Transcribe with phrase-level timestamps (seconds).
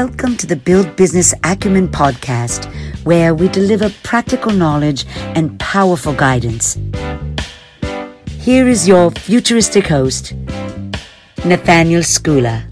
[0.00, 2.64] Welcome to the Build Business Acumen podcast,
[3.04, 6.76] where we deliver practical knowledge and powerful guidance.
[8.40, 10.32] Here is your futuristic host,
[11.44, 12.68] Nathaniel Schooler.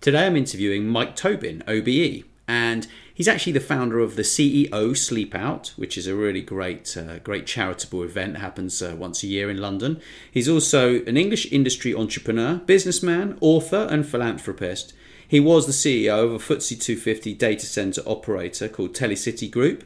[0.00, 5.36] Today I'm interviewing Mike Tobin, OBE, and he's actually the founder of the CEO Sleep
[5.36, 9.28] Out, which is a really great, uh, great charitable event that happens uh, once a
[9.28, 10.00] year in London.
[10.32, 14.94] He's also an English industry entrepreneur, businessman, author, and philanthropist.
[15.28, 19.84] He was the CEO of a FTSE 250 data center operator called Telecity Group.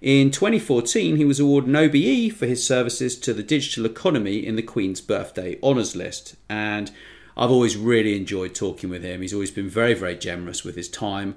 [0.00, 4.54] In 2014, he was awarded an OBE for his services to the digital economy in
[4.54, 6.36] the Queen's Birthday Honours List.
[6.48, 6.92] And
[7.36, 9.20] I've always really enjoyed talking with him.
[9.20, 11.34] He's always been very, very generous with his time,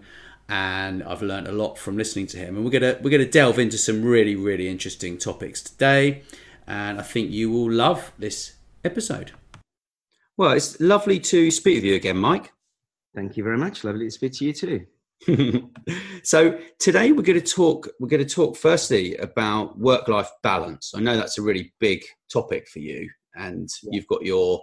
[0.48, 2.58] and I've learned a lot from listening to him.
[2.58, 6.22] And we're gonna we're gonna delve into some really, really interesting topics today,
[6.68, 8.54] and I think you will love this
[8.86, 9.32] episode.
[10.36, 12.52] Well, it's lovely to speak with you again, Mike.
[13.18, 13.84] Thank you very much.
[13.84, 15.72] Lovely to speak to you too.
[16.24, 17.88] so today we're going to talk.
[18.00, 20.94] We're going to talk firstly about work-life balance.
[20.96, 23.90] I know that's a really big topic for you, and yeah.
[23.94, 24.62] you've got your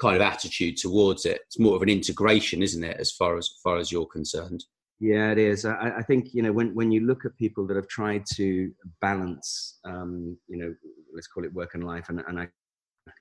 [0.00, 1.42] kind of attitude towards it.
[1.46, 4.64] It's more of an integration, isn't it, as far as, as far as you're concerned?
[4.98, 5.64] Yeah, it is.
[5.64, 8.72] I, I, think you know when when you look at people that have tried to
[9.00, 10.74] balance, um, you know,
[11.14, 12.48] let's call it work and life, and, and I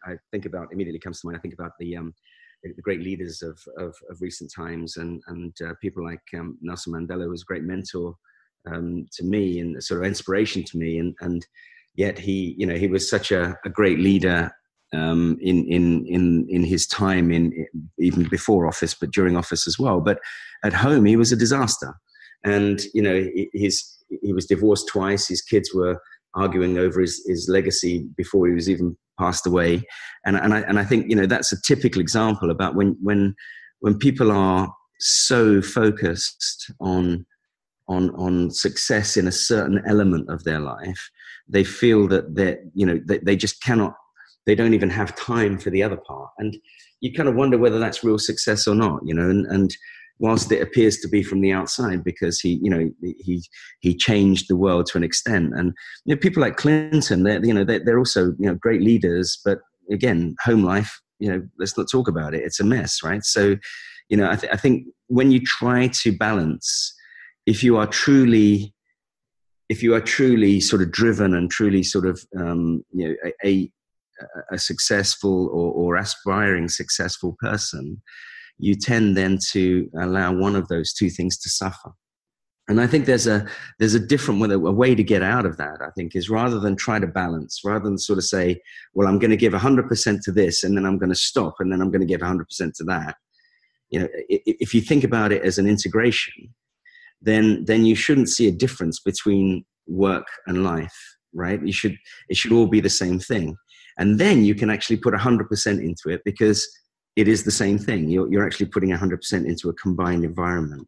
[0.07, 1.37] I think about immediately comes to mind.
[1.37, 2.15] I think about the um,
[2.63, 6.93] the great leaders of, of, of recent times and, and uh, people like um, Nelson
[6.93, 8.15] Mandela was a great mentor
[8.71, 10.99] um, to me and sort of inspiration to me.
[10.99, 11.45] And, and
[11.95, 14.51] yet he, you know, he was such a, a great leader
[14.93, 17.65] um, in, in, in, in his time in,
[17.97, 20.01] even before office, but during office as well.
[20.01, 20.19] But
[20.63, 21.95] at home, he was a disaster.
[22.43, 23.83] And, you know, his,
[24.21, 25.27] he was divorced twice.
[25.27, 25.99] His kids were
[26.35, 29.83] arguing over his, his legacy before he was even passed away.
[30.25, 33.35] And, and, I, and I think, you know, that's a typical example about when, when,
[33.79, 37.25] when people are so focused on,
[37.87, 41.01] on, on success in a certain element of their life,
[41.47, 43.93] they feel that they you know, they, they just cannot,
[44.45, 46.29] they don't even have time for the other part.
[46.37, 46.57] And
[47.01, 49.75] you kind of wonder whether that's real success or not, you know, and, and
[50.21, 53.43] whilst it appears to be from the outside because he you know he
[53.81, 55.53] he changed the world to an extent.
[55.55, 55.73] And
[56.05, 59.39] you know people like clinton they're you know they're, they're also you know great leaders
[59.43, 59.59] but
[59.91, 62.43] again home life you know let's not talk about it.
[62.43, 63.25] It's a mess right?
[63.25, 63.57] So
[64.09, 66.93] you know i, th- I think when you try to balance
[67.45, 68.73] if you are truly
[69.69, 73.47] if you are truly sort of driven and truly sort of um, you know a,
[73.47, 73.71] a,
[74.51, 78.01] a successful or, or aspiring successful person
[78.61, 81.91] you tend then to allow one of those two things to suffer.
[82.67, 83.45] And i think there's a
[83.79, 86.59] there's a different way, a way to get out of that i think is rather
[86.59, 88.61] than try to balance rather than sort of say
[88.93, 91.69] well i'm going to give 100% to this and then i'm going to stop and
[91.71, 93.15] then i'm going to give 100% to that.
[93.89, 96.53] You know if you think about it as an integration
[97.21, 100.99] then then you shouldn't see a difference between work and life
[101.33, 101.61] right?
[101.65, 101.97] You should
[102.29, 103.55] it should all be the same thing.
[103.97, 106.67] And then you can actually put 100% into it because
[107.15, 108.09] it is the same thing.
[108.09, 110.87] You're, you're actually putting 100% into a combined environment.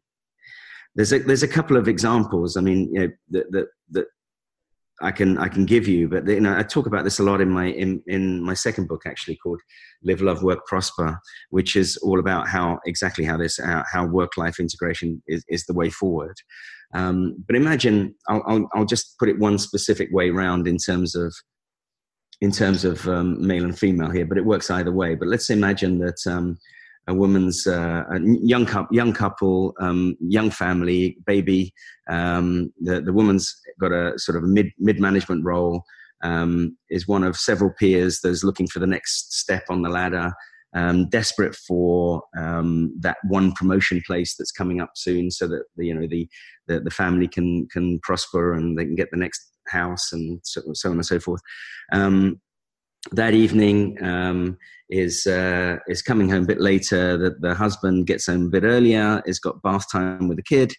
[0.94, 2.56] There's a, there's a couple of examples.
[2.56, 4.06] I mean, you know, that, that, that
[5.02, 7.40] I can I can give you, but you know I talk about this a lot
[7.40, 9.60] in my in, in my second book actually called
[10.04, 11.18] Live, Love, Work, Prosper,
[11.50, 15.66] which is all about how exactly how this how, how work life integration is, is
[15.66, 16.36] the way forward.
[16.94, 21.16] Um, but imagine I'll, I'll, I'll just put it one specific way round in terms
[21.16, 21.34] of
[22.44, 25.14] in terms of um, male and female here, but it works either way.
[25.14, 26.58] But let's imagine that um,
[27.06, 31.72] a woman's uh, a young young couple, um, young family, baby.
[32.08, 33.50] Um, the the woman's
[33.80, 35.84] got a sort of mid mid management role.
[36.22, 40.32] Um, is one of several peers that's looking for the next step on the ladder.
[40.74, 45.94] Um, desperate for that one promotion place that's coming up soon, so that the, you
[45.94, 46.28] know the,
[46.68, 50.62] the the family can can prosper and they can get the next house and so,
[50.72, 51.40] so on and so forth.
[51.92, 52.40] Um,
[53.12, 54.56] that evening um,
[54.88, 57.16] is uh, is coming home a bit later.
[57.16, 59.22] The, the husband gets home a bit earlier.
[59.26, 60.72] Has got bath time with the kid,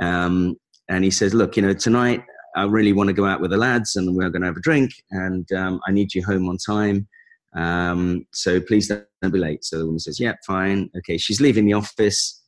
[0.00, 0.56] um,
[0.88, 2.22] and he says, "Look, you know, tonight
[2.56, 4.60] I really want to go out with the lads, and we're going to have a
[4.60, 7.06] drink, and um, I need you home on time.
[7.54, 11.66] Um, so please don't, be late." So the woman says, "Yeah, fine, okay." She's leaving
[11.66, 12.42] the office,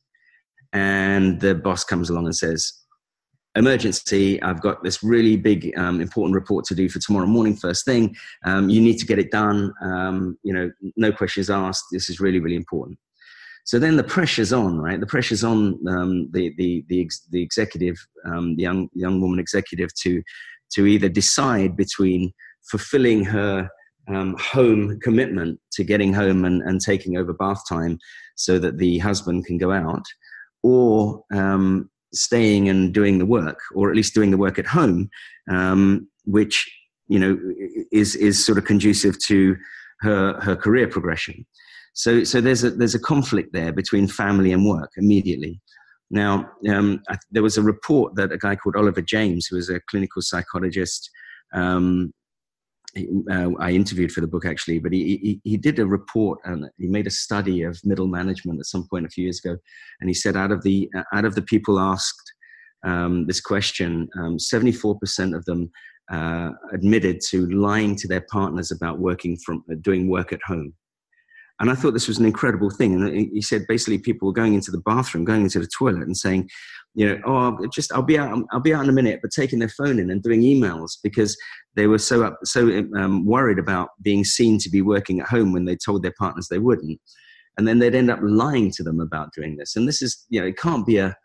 [0.73, 2.73] and the boss comes along and says,
[3.55, 7.85] emergency i've got this really big um, important report to do for tomorrow morning first
[7.85, 8.15] thing.
[8.45, 9.73] Um, you need to get it done.
[9.81, 11.85] Um, you know no questions asked.
[11.91, 12.97] This is really really important.
[13.65, 14.99] So then the pressure's on right?
[14.99, 19.39] The pressure's on um, the, the, the, ex- the executive um, the young, young woman
[19.39, 20.23] executive to
[20.71, 22.31] to either decide between
[22.69, 23.69] fulfilling her
[24.07, 27.99] um, home commitment to getting home and, and taking over bath time
[28.35, 30.05] so that the husband can go out
[30.63, 35.09] or um, staying and doing the work, or at least doing the work at home,
[35.51, 36.69] um, which
[37.07, 37.37] you know
[37.91, 39.55] is is sort of conducive to
[40.01, 41.45] her her career progression.
[41.93, 45.61] So so there's a there's a conflict there between family and work immediately.
[46.11, 49.69] Now um, I, there was a report that a guy called Oliver James, who was
[49.69, 51.09] a clinical psychologist.
[51.53, 52.13] Um,
[53.31, 56.65] uh, I interviewed for the book actually, but he, he, he did a report and
[56.77, 59.57] he made a study of middle management at some point a few years ago,
[59.99, 62.33] and he said out of the out of the people asked
[62.85, 65.69] um, this question, um, seventy four percent of them
[66.11, 70.73] uh, admitted to lying to their partners about working from uh, doing work at home.
[71.59, 72.93] And I thought this was an incredible thing.
[72.93, 76.15] And he said basically people were going into the bathroom, going into the toilet, and
[76.15, 76.49] saying,
[76.95, 79.31] you know, oh, I'll just I'll be out, I'll be out in a minute, but
[79.31, 81.37] taking their phone in and doing emails because
[81.75, 85.51] they were so up, so um, worried about being seen to be working at home
[85.51, 86.99] when they told their partners they wouldn't,
[87.57, 89.75] and then they'd end up lying to them about doing this.
[89.75, 91.15] And this is, you know, it can't be a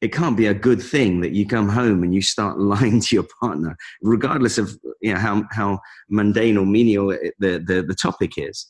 [0.00, 3.16] it can't be a good thing that you come home and you start lying to
[3.16, 8.32] your partner, regardless of you know, how, how mundane or menial the, the, the topic
[8.36, 8.66] is.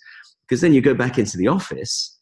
[0.51, 2.19] Because then you go back into the office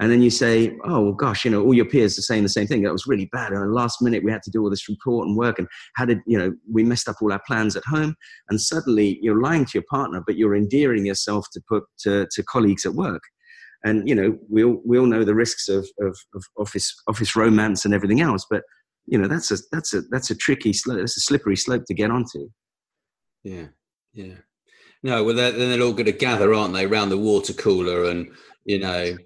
[0.00, 2.48] and then you say, oh, well, gosh, you know, all your peers are saying the
[2.48, 2.82] same thing.
[2.82, 3.52] That was really bad.
[3.52, 6.18] And last minute we had to do all this report and work and how did,
[6.26, 8.16] you know, we messed up all our plans at home.
[8.48, 12.42] And suddenly you're lying to your partner, but you're endearing yourself to put to, to
[12.42, 13.22] colleagues at work
[13.84, 17.34] and you know we all, we all know the risks of, of, of office office
[17.34, 18.62] romance and everything else but
[19.06, 22.10] you know that's a that's a that's a tricky that's a slippery slope to get
[22.10, 22.48] onto
[23.42, 23.66] yeah
[24.12, 24.34] yeah
[25.02, 28.10] no well they're, then they're all going to gather aren't they around the water cooler
[28.10, 28.30] and
[28.64, 29.16] you know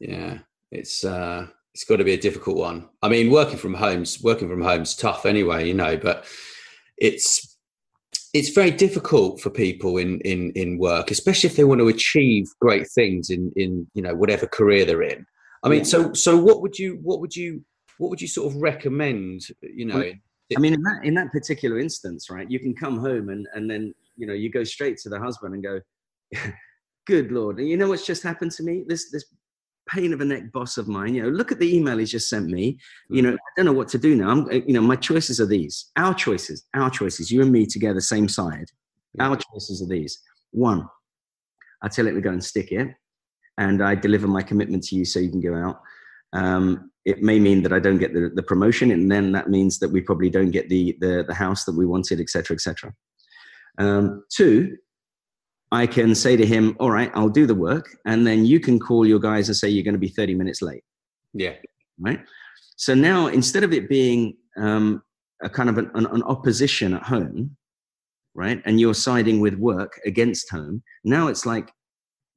[0.00, 0.38] yeah
[0.70, 4.48] it's uh it's got to be a difficult one i mean working from home's working
[4.48, 6.24] from home's tough anyway you know but
[6.96, 7.58] it's
[8.34, 12.46] it's very difficult for people in in in work, especially if they want to achieve
[12.60, 15.26] great things in in you know whatever career they're in.
[15.62, 15.84] I mean, yeah.
[15.84, 17.64] so so what would you what would you
[17.98, 19.42] what would you sort of recommend?
[19.62, 22.50] You know, I mean, in that in that particular instance, right?
[22.50, 25.54] You can come home and and then you know you go straight to the husband
[25.54, 25.80] and go,
[27.06, 28.84] "Good Lord!" And you know what's just happened to me?
[28.86, 29.24] This this
[29.88, 31.14] pain of a neck boss of mine.
[31.14, 32.78] You know, look at the email he's just sent me.
[33.08, 33.32] You know.
[33.32, 34.30] I don't know what to do now.
[34.30, 35.90] I'm, you know, my choices are these.
[35.96, 37.30] Our choices, our choices.
[37.30, 38.70] You and me together, same side.
[39.18, 40.20] Our choices are these.
[40.50, 40.86] One,
[41.82, 42.88] I tell it to go and stick it,
[43.56, 45.80] and I deliver my commitment to you so you can go out.
[46.32, 49.78] Um, it may mean that I don't get the, the promotion, and then that means
[49.78, 52.92] that we probably don't get the the, the house that we wanted, etc., etc.
[53.78, 54.76] Um, two,
[55.70, 57.88] I can say to him, all right, I'll do the work.
[58.06, 60.62] And then you can call your guys and say you're going to be 30 minutes
[60.62, 60.82] late.
[61.34, 61.54] Yeah.
[61.98, 62.20] Right.
[62.76, 65.02] So now instead of it being um,
[65.42, 67.56] a kind of an, an, an opposition at home,
[68.34, 71.70] right, and you're siding with work against home, now it's like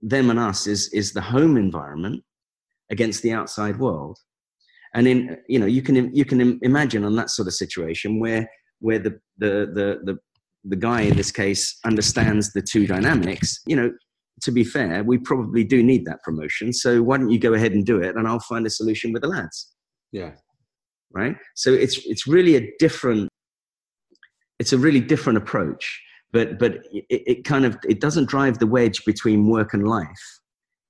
[0.01, 2.23] them and us is, is the home environment
[2.89, 4.17] against the outside world.
[4.93, 8.49] And in, you know, you can, you can imagine on that sort of situation where,
[8.79, 10.19] where the, the, the, the
[10.63, 13.91] the guy in this case understands the two dynamics, you know,
[14.41, 16.73] to be fair, we probably do need that promotion.
[16.73, 19.21] So why don't you go ahead and do it, and I'll find a solution with
[19.21, 19.71] the lads.
[20.11, 20.31] Yeah.
[21.13, 21.35] Right.
[21.55, 23.29] So it's it's really a different.
[24.59, 28.67] It's a really different approach, but but it, it kind of it doesn't drive the
[28.67, 30.39] wedge between work and life.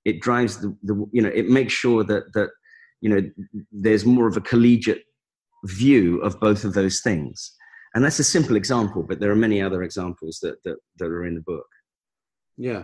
[0.05, 2.49] It drives the, the you know it makes sure that that
[3.01, 3.21] you know
[3.71, 5.03] there's more of a collegiate
[5.65, 7.55] view of both of those things
[7.93, 11.25] and that's a simple example, but there are many other examples that that, that are
[11.25, 11.67] in the book.
[12.57, 12.83] Yeah,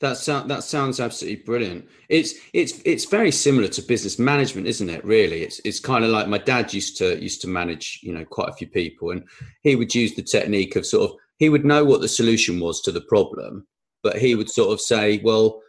[0.00, 1.88] that sound that sounds absolutely brilliant.
[2.08, 5.04] It's it's it's very similar to business management, isn't it?
[5.04, 8.24] Really, it's it's kind of like my dad used to used to manage, you know,
[8.24, 9.24] quite a few people, and
[9.62, 12.80] he would use the technique of sort of he would know what the solution was
[12.82, 13.66] to the problem,
[14.02, 15.60] but he would sort of say, well,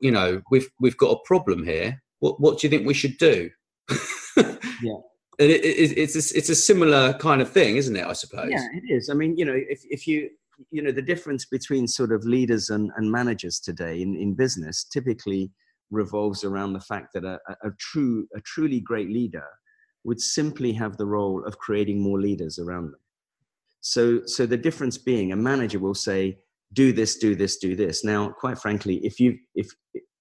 [0.00, 2.02] you know, we've we've got a problem here.
[2.20, 3.50] What what do you think we should do?
[4.36, 4.98] yeah
[5.38, 8.06] it, it, it's a, it's a similar kind of thing, isn't it?
[8.06, 8.48] I suppose.
[8.50, 9.10] Yeah, it is.
[9.10, 10.30] I mean, you know, if if you
[10.70, 14.84] you know the difference between sort of leaders and, and managers today in, in business
[14.84, 15.50] typically
[15.90, 19.46] revolves around the fact that a, a, a true a truly great leader
[20.04, 23.00] would simply have the role of creating more leaders around them.
[23.80, 26.38] So so the difference being a manager will say,
[26.72, 28.04] do this, do this, do this.
[28.04, 29.68] Now, quite frankly, if you if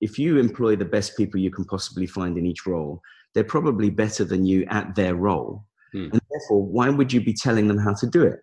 [0.01, 3.01] if you employ the best people you can possibly find in each role,
[3.33, 5.65] they're probably better than you at their role.
[5.91, 6.09] Hmm.
[6.11, 8.39] And therefore, why would you be telling them how to do it?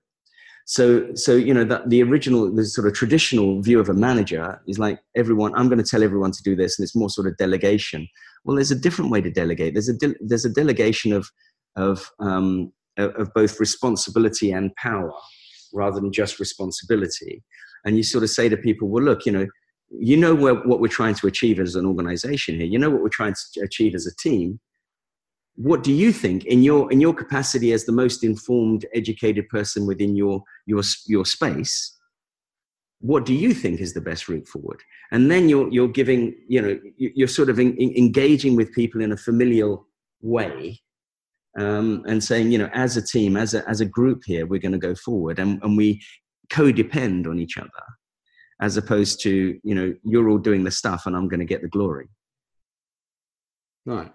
[0.66, 4.61] So, so you know, that the original, the sort of traditional view of a manager
[4.68, 5.52] is like everyone.
[5.56, 8.06] I'm going to tell everyone to do this, and it's more sort of delegation.
[8.44, 9.75] Well, there's a different way to delegate.
[9.75, 11.28] There's a de- there's a delegation of
[11.76, 15.12] of um, of both responsibility and power,
[15.73, 17.42] rather than just responsibility.
[17.85, 19.47] And you sort of say to people, well, look, you know,
[19.90, 22.66] you know where, what we're trying to achieve as an organization here.
[22.66, 24.61] You know what we're trying to achieve as a team
[25.61, 29.87] what do you think in your in your capacity as the most informed educated person
[29.87, 31.99] within your your your space
[33.00, 34.83] what do you think is the best route forward?
[35.11, 39.00] And then you're you're giving you know you're sort of in, in engaging with people
[39.00, 39.87] in a familial
[40.21, 40.79] way
[41.59, 44.61] um, and saying you know as a team as a as a group here we're
[44.61, 46.00] going to go forward and, and we
[46.50, 47.71] co-depend on each other
[48.61, 51.62] as opposed to you know you're all doing the stuff and i'm going to get
[51.62, 52.09] the glory.
[53.87, 54.12] Right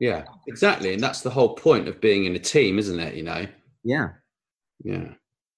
[0.00, 0.94] yeah, exactly.
[0.94, 3.14] And that's the whole point of being in a team, isn't it?
[3.14, 3.46] You know?
[3.84, 4.08] Yeah.
[4.84, 5.08] Yeah.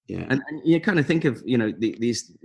[0.07, 0.25] Yeah.
[0.29, 2.35] And, and you kind of think of, you know, the, these,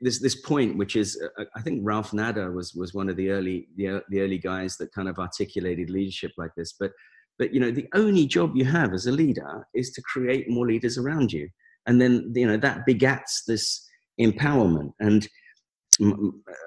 [0.00, 3.30] this, this point, which is, uh, I think Ralph Nader was, was one of the
[3.30, 6.74] early, the, the early guys that kind of articulated leadership like this.
[6.78, 6.92] But,
[7.38, 10.66] but, you know, the only job you have as a leader is to create more
[10.66, 11.48] leaders around you.
[11.86, 13.88] And then, you know, that begats this
[14.20, 14.92] empowerment.
[15.00, 15.28] And,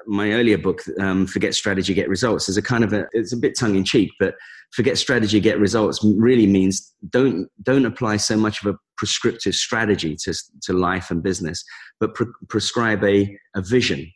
[0.05, 3.37] my earlier book, um, "Forget Strategy, Get Results," is a kind of a it's a
[3.37, 4.35] bit tongue in cheek, but
[4.71, 10.15] "Forget Strategy, Get Results" really means don't don't apply so much of a prescriptive strategy
[10.23, 11.63] to to life and business,
[11.99, 14.11] but pre- prescribe a a vision.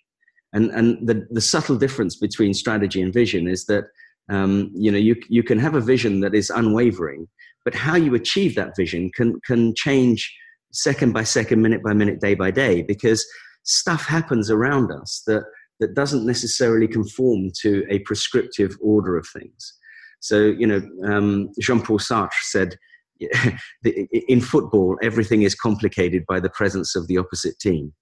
[0.53, 3.85] And and the the subtle difference between strategy and vision is that
[4.29, 7.27] um, you know you you can have a vision that is unwavering,
[7.65, 10.33] but how you achieve that vision can can change
[10.71, 13.25] second by second, minute by minute, day by day, because
[13.67, 15.43] stuff happens around us that
[15.79, 19.73] that doesn't necessarily conform to a prescriptive order of things.
[20.19, 22.75] So, you know, um, Jean Paul Sartre said,
[24.27, 27.93] in football, everything is complicated by the presence of the opposite team.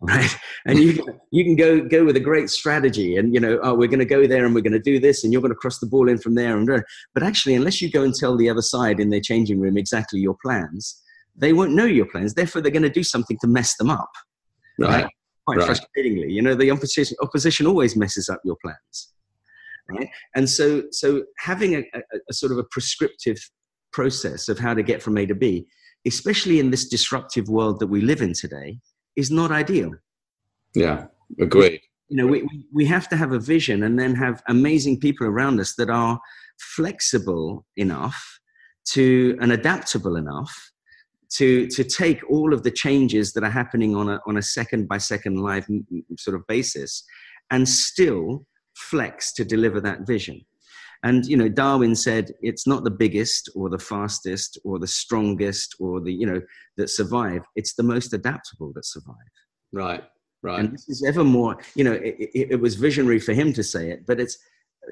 [0.00, 0.36] right?
[0.66, 3.74] And you can, you can go go with a great strategy and you know oh
[3.74, 5.56] we're going to go there and we're going to do this and you're going to
[5.56, 8.48] cross the ball in from there and but actually unless you go and tell the
[8.48, 11.02] other side in their changing room exactly your plans
[11.36, 12.34] they won't know your plans.
[12.34, 14.12] Therefore they're going to do something to mess them up
[14.88, 15.06] right?
[15.46, 15.70] Quite right.
[15.70, 19.12] frustratingly, you know, the opposition opposition always messes up your plans,
[19.90, 20.08] right?
[20.36, 23.38] And so, so having a, a, a sort of a prescriptive
[23.92, 25.66] process of how to get from A to B,
[26.06, 28.78] especially in this disruptive world that we live in today,
[29.16, 29.90] is not ideal.
[30.74, 31.06] Yeah,
[31.40, 31.80] agreed.
[32.08, 35.60] You know, we, we have to have a vision and then have amazing people around
[35.60, 36.20] us that are
[36.58, 38.38] flexible enough
[38.84, 40.71] to and adaptable enough
[41.36, 44.88] to to take all of the changes that are happening on a on a second
[44.88, 45.66] by second live
[46.18, 47.04] sort of basis
[47.50, 48.46] and still
[48.76, 50.40] flex to deliver that vision.
[51.04, 55.74] And you know darwin said it's not the biggest or the fastest or the strongest
[55.80, 56.40] or the you know
[56.76, 57.42] that survive.
[57.56, 59.16] It's the most adaptable that survive.
[59.72, 60.04] Right
[60.42, 60.60] right.
[60.60, 63.62] And this is ever more you know it, it, it was visionary for him to
[63.62, 64.38] say it but it's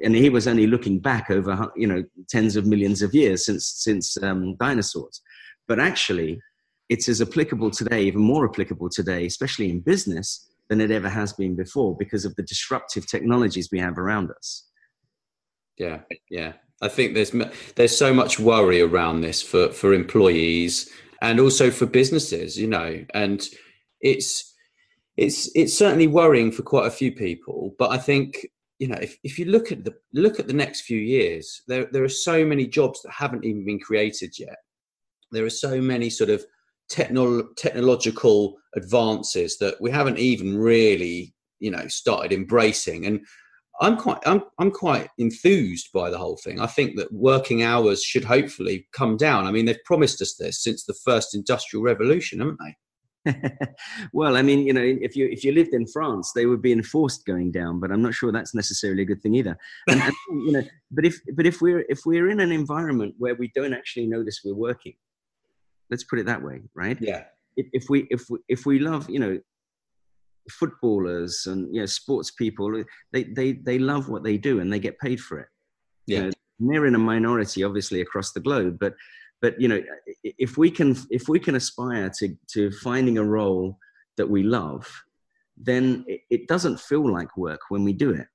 [0.02, 3.66] and he was only looking back over you know tens of millions of years since
[3.66, 5.20] since um, dinosaurs
[5.70, 6.42] but actually,
[6.88, 11.32] it's as applicable today, even more applicable today, especially in business, than it ever has
[11.32, 14.66] been before because of the disruptive technologies we have around us.
[15.78, 16.54] Yeah, yeah.
[16.82, 17.30] I think there's
[17.76, 20.90] there's so much worry around this for for employees
[21.22, 23.46] and also for businesses, you know, and
[24.00, 24.52] it's
[25.16, 27.76] it's it's certainly worrying for quite a few people.
[27.78, 28.48] But I think
[28.80, 31.86] you know if, if you look at the look at the next few years, there
[31.92, 34.56] there are so many jobs that haven't even been created yet
[35.32, 36.44] there are so many sort of
[36.88, 43.06] techno- technological advances that we haven't even really you know started embracing.
[43.06, 43.20] And
[43.80, 46.60] i'm quite I'm, I'm quite enthused by the whole thing.
[46.60, 49.46] I think that working hours should hopefully come down.
[49.46, 52.76] I mean they've promised us this since the first industrial revolution haven't they?
[54.12, 56.72] Well, I mean, you know, if you if you lived in France, they would be
[56.72, 59.56] enforced going down, but I'm not sure that's necessarily a good thing either.
[59.88, 60.14] And, and,
[60.46, 63.74] you know, but if but if we're if we're in an environment where we don't
[63.74, 64.94] actually notice we're working,
[65.90, 66.98] Let's put it that way, right?
[67.00, 67.24] Yeah.
[67.56, 69.38] If, if we if we if we love you know
[70.48, 72.82] footballers and you know sports people,
[73.12, 75.48] they they they love what they do and they get paid for it.
[76.06, 76.18] Yeah.
[76.18, 76.30] You know,
[76.60, 78.94] they're in a minority, obviously, across the globe, but
[79.40, 79.82] but you know
[80.22, 83.78] if we can if we can aspire to to finding a role
[84.16, 84.86] that we love
[85.62, 88.26] then it, it, doesn't feel like work when we do it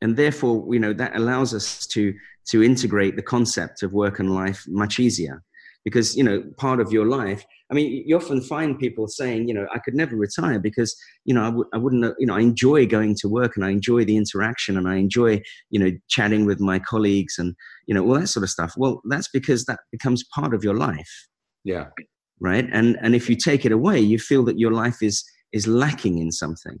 [0.00, 2.14] and therefore you know that allows us to
[2.46, 5.42] to integrate the concept of work and life much easier
[5.84, 9.54] because you know part of your life i mean you often find people saying you
[9.54, 12.40] know i could never retire because you know I w- I wouldn't you know i
[12.40, 16.46] enjoy going to work and i enjoy the interaction and i enjoy you know chatting
[16.46, 17.54] with my colleagues and
[17.86, 18.74] you know all that sort of stuff.
[18.76, 21.28] Well that's because that becomes part of your life.
[21.64, 21.86] Yeah.
[22.40, 22.66] Right?
[22.72, 26.18] And and if you take it away you feel that your life is is lacking
[26.18, 26.78] in something.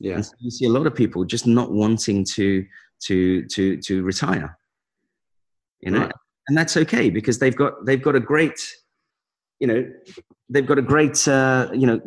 [0.00, 0.20] Yeah.
[0.20, 2.64] So you see a lot of people just not wanting to
[3.06, 4.58] to to to retire.
[5.80, 6.00] You know?
[6.00, 6.12] Right
[6.48, 8.60] and that's okay because they've got they've got a great
[9.60, 9.88] you know
[10.48, 12.00] they've got a great uh, you know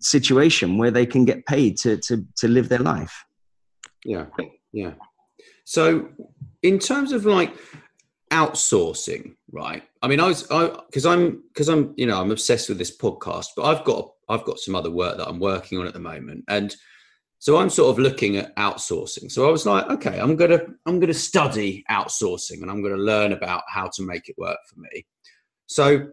[0.00, 3.24] situation where they can get paid to to to live their life.
[4.04, 4.26] Yeah
[4.76, 4.92] yeah.
[5.64, 6.08] So
[6.62, 7.56] in terms of like
[8.30, 9.82] outsourcing, right?
[10.02, 12.96] I mean, I was I because I'm because I'm you know I'm obsessed with this
[12.96, 16.00] podcast, but I've got I've got some other work that I'm working on at the
[16.00, 16.76] moment, and
[17.38, 19.30] so I'm sort of looking at outsourcing.
[19.30, 23.32] So I was like, okay, I'm gonna I'm gonna study outsourcing, and I'm gonna learn
[23.32, 25.06] about how to make it work for me.
[25.66, 26.08] So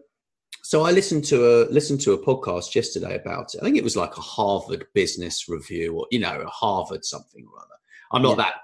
[0.62, 3.60] so I listened to a listened to a podcast yesterday about it.
[3.60, 7.46] I think it was like a Harvard Business Review, or you know, a Harvard something
[7.52, 7.68] or other.
[8.12, 8.44] I'm not yeah.
[8.44, 8.54] that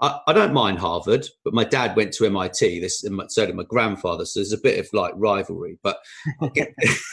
[0.00, 2.80] I, I, don't mind Harvard, but my dad went to MIT.
[2.80, 4.24] This so did my grandfather.
[4.24, 5.78] So there's a bit of like rivalry.
[5.82, 5.98] But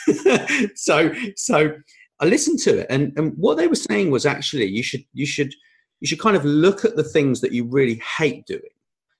[0.76, 1.74] so so
[2.20, 5.26] I listened to it, and and what they were saying was actually you should you
[5.26, 5.54] should
[6.00, 8.62] you should kind of look at the things that you really hate doing.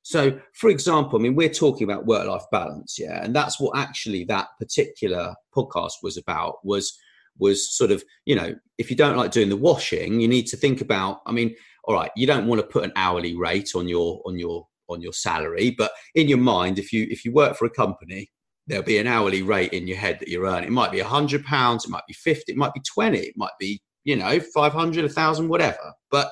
[0.04, 4.24] So, for example, I mean, we're talking about work-life balance, yeah, and that's what actually
[4.26, 6.56] that particular podcast was about.
[6.64, 6.98] Was
[7.40, 10.58] was sort of you know if you don't like doing the washing, you need to
[10.58, 11.22] think about.
[11.26, 14.40] I mean, all right, you don't want to put an hourly rate on your on
[14.40, 17.70] your on your salary, but in your mind, if you if you work for a
[17.70, 18.32] company,
[18.68, 20.64] there'll be an hourly rate in your head that you earn.
[20.64, 23.36] It might be a hundred pounds, it might be fifty, it might be twenty, it
[23.38, 25.94] might be you know five hundred, a thousand, whatever.
[26.12, 26.32] But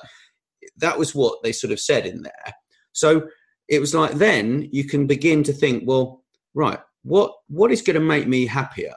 [0.78, 2.54] that was what they sort of said in there.
[2.92, 3.28] So
[3.68, 6.22] it was like then you can begin to think, well,
[6.54, 8.94] right, what what is going to make me happier?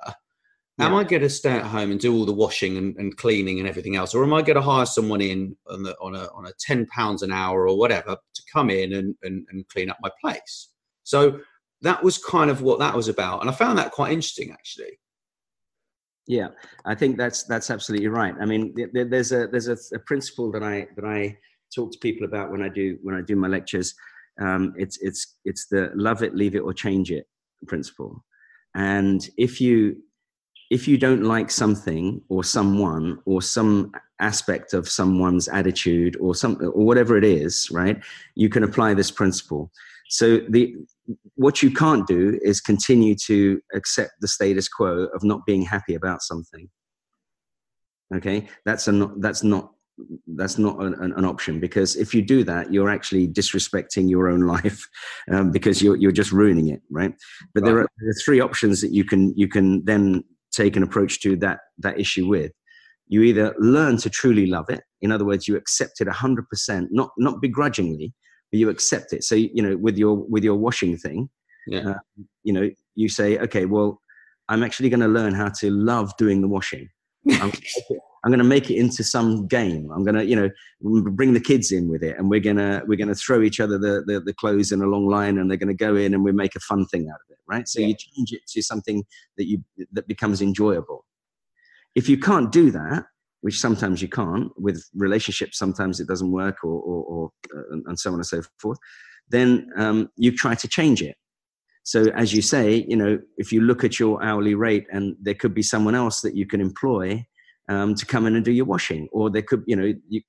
[0.77, 0.85] Yeah.
[0.85, 3.59] Am I going to stay at home and do all the washing and, and cleaning
[3.59, 6.29] and everything else, or am I going to hire someone in on, the, on a
[6.33, 9.89] on a ten pounds an hour or whatever to come in and, and, and clean
[9.89, 10.69] up my place?
[11.03, 11.39] So
[11.81, 14.99] that was kind of what that was about, and I found that quite interesting actually.
[16.27, 16.49] Yeah,
[16.85, 18.35] I think that's that's absolutely right.
[18.39, 21.37] I mean, there's a there's a, a principle that I that I
[21.73, 23.95] talk to people about when I do when I do my lectures.
[24.39, 27.27] Um, it's it's it's the love it, leave it, or change it
[27.67, 28.23] principle.
[28.75, 29.97] And if you
[30.69, 36.67] if you don't like something or someone or some aspect of someone's attitude or something
[36.67, 38.03] or whatever it is right
[38.35, 39.71] you can apply this principle
[40.09, 40.75] so the
[41.35, 45.95] what you can't do is continue to accept the status quo of not being happy
[45.95, 46.69] about something.
[48.15, 48.47] Okay?
[48.65, 49.71] That's a not that's not
[50.27, 54.47] that's not an, an, option because if you do that you're actually disrespecting your own
[54.47, 54.87] life
[55.31, 57.13] um, because you're, you're just ruining it right?
[57.53, 57.69] But right.
[57.69, 61.19] There, are, there are three options that you can you can then take an approach
[61.21, 62.51] to that that issue with.
[63.07, 67.09] You either learn to truly love it in other words you accept it 100% not
[67.17, 68.13] not begrudgingly
[68.51, 71.29] but you accept it so you know with your with your washing thing
[71.67, 71.89] yeah.
[71.91, 74.01] Uh, you know you say okay well
[74.47, 76.89] i'm actually going to learn how to love doing the washing
[77.31, 77.51] I'm,
[78.23, 79.89] I'm going to make it into some game.
[79.91, 80.49] I'm going to, you know,
[81.11, 84.03] bring the kids in with it, and we're gonna we're gonna throw each other the,
[84.05, 86.31] the, the clothes in a long line, and they're going to go in, and we
[86.31, 87.67] make a fun thing out of it, right?
[87.67, 87.87] So yeah.
[87.87, 89.03] you change it to something
[89.37, 91.05] that you that becomes enjoyable.
[91.95, 93.05] If you can't do that,
[93.41, 97.99] which sometimes you can't with relationships, sometimes it doesn't work, or or, or uh, and
[97.99, 98.77] so on and so forth.
[99.29, 101.15] Then um, you try to change it.
[101.83, 105.33] So as you say, you know, if you look at your hourly rate, and there
[105.33, 107.25] could be someone else that you can employ
[107.67, 110.21] um, to come in and do your washing, or there could, you know, you,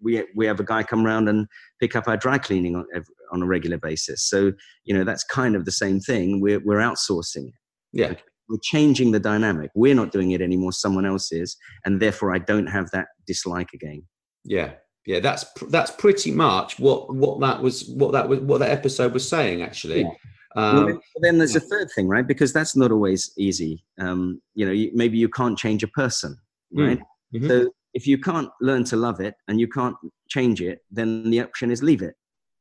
[0.00, 1.46] we we have a guy come around and
[1.80, 2.86] pick up our dry cleaning on
[3.32, 4.28] on a regular basis.
[4.28, 4.52] So
[4.84, 6.40] you know that's kind of the same thing.
[6.40, 7.54] We're we're outsourcing it.
[7.92, 8.14] Yeah.
[8.48, 9.70] We're changing the dynamic.
[9.74, 10.72] We're not doing it anymore.
[10.72, 14.04] Someone else is, and therefore I don't have that dislike again.
[14.44, 14.72] Yeah,
[15.06, 15.20] yeah.
[15.20, 19.28] That's that's pretty much what what that was what that was what that episode was
[19.28, 20.02] saying actually.
[20.02, 20.10] Yeah.
[20.54, 22.26] Um, well, then there's a third thing, right?
[22.26, 23.84] Because that's not always easy.
[23.98, 26.36] Um, you know, you, maybe you can't change a person,
[26.74, 26.88] Mm.
[26.88, 27.00] right?
[27.34, 27.48] Mm-hmm.
[27.48, 29.96] So if you can't learn to love it and you can't
[30.28, 32.14] change it, then the option is leave it.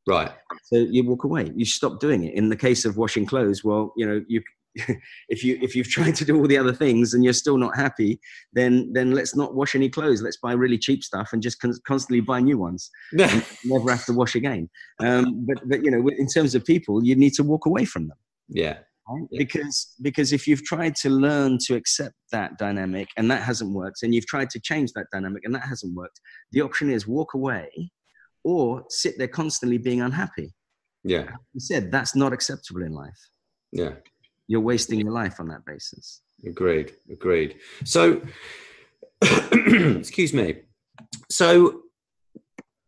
[0.08, 0.32] Right.
[0.64, 1.52] So you walk away.
[1.56, 2.34] You stop doing it.
[2.34, 4.42] In the case of washing clothes, well, you know, you
[5.30, 7.76] if you if you've tried to do all the other things and you're still not
[7.76, 8.20] happy,
[8.54, 10.22] then then let's not wash any clothes.
[10.22, 12.90] Let's buy really cheap stuff and just con- constantly buy new ones.
[13.14, 14.70] never have to wash again.
[15.00, 18.08] Um, but but you know, in terms of people, you need to walk away from
[18.08, 18.18] them.
[18.48, 18.78] Yeah
[19.12, 19.28] right?
[19.32, 19.38] yeah.
[19.38, 24.04] because because if you've tried to learn to accept that dynamic and that hasn't worked
[24.04, 26.20] and you've tried to change that dynamic and that hasn't worked
[26.52, 27.70] the option is walk away
[28.44, 30.54] or sit there constantly being unhappy
[31.04, 33.20] yeah you said that's not acceptable in life
[33.72, 33.92] yeah
[34.52, 36.22] you're wasting your life on that basis.
[36.46, 37.56] Agreed agreed.
[37.86, 38.22] So
[39.22, 40.62] excuse me.
[41.30, 41.82] So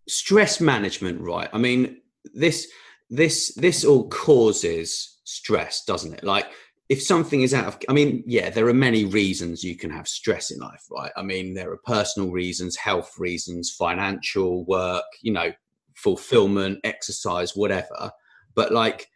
[0.08, 1.50] stress management right?
[1.54, 2.02] I mean
[2.34, 2.68] this
[3.10, 6.24] this this all causes stress, doesn't it?
[6.24, 6.48] Like
[6.90, 10.06] if something is out of i mean yeah there are many reasons you can have
[10.06, 11.12] stress in life right?
[11.16, 15.54] I mean there are personal reasons health reasons financial work you know
[15.96, 18.12] fulfillment exercise whatever.
[18.56, 19.08] But like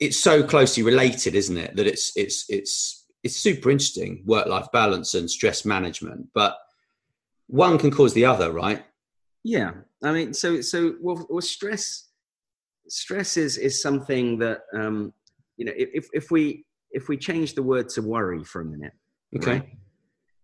[0.00, 4.66] it's so closely related isn't it that it's it's it's it's super interesting work life
[4.72, 6.56] balance and stress management but
[7.48, 8.84] one can cause the other right?
[9.44, 9.72] Yeah
[10.04, 12.08] i mean so so well, well stress
[12.88, 15.12] stress is is something that um,
[15.56, 18.92] you know if if we if we change the word to worry for a minute
[19.36, 19.58] Okay.
[19.58, 19.68] right?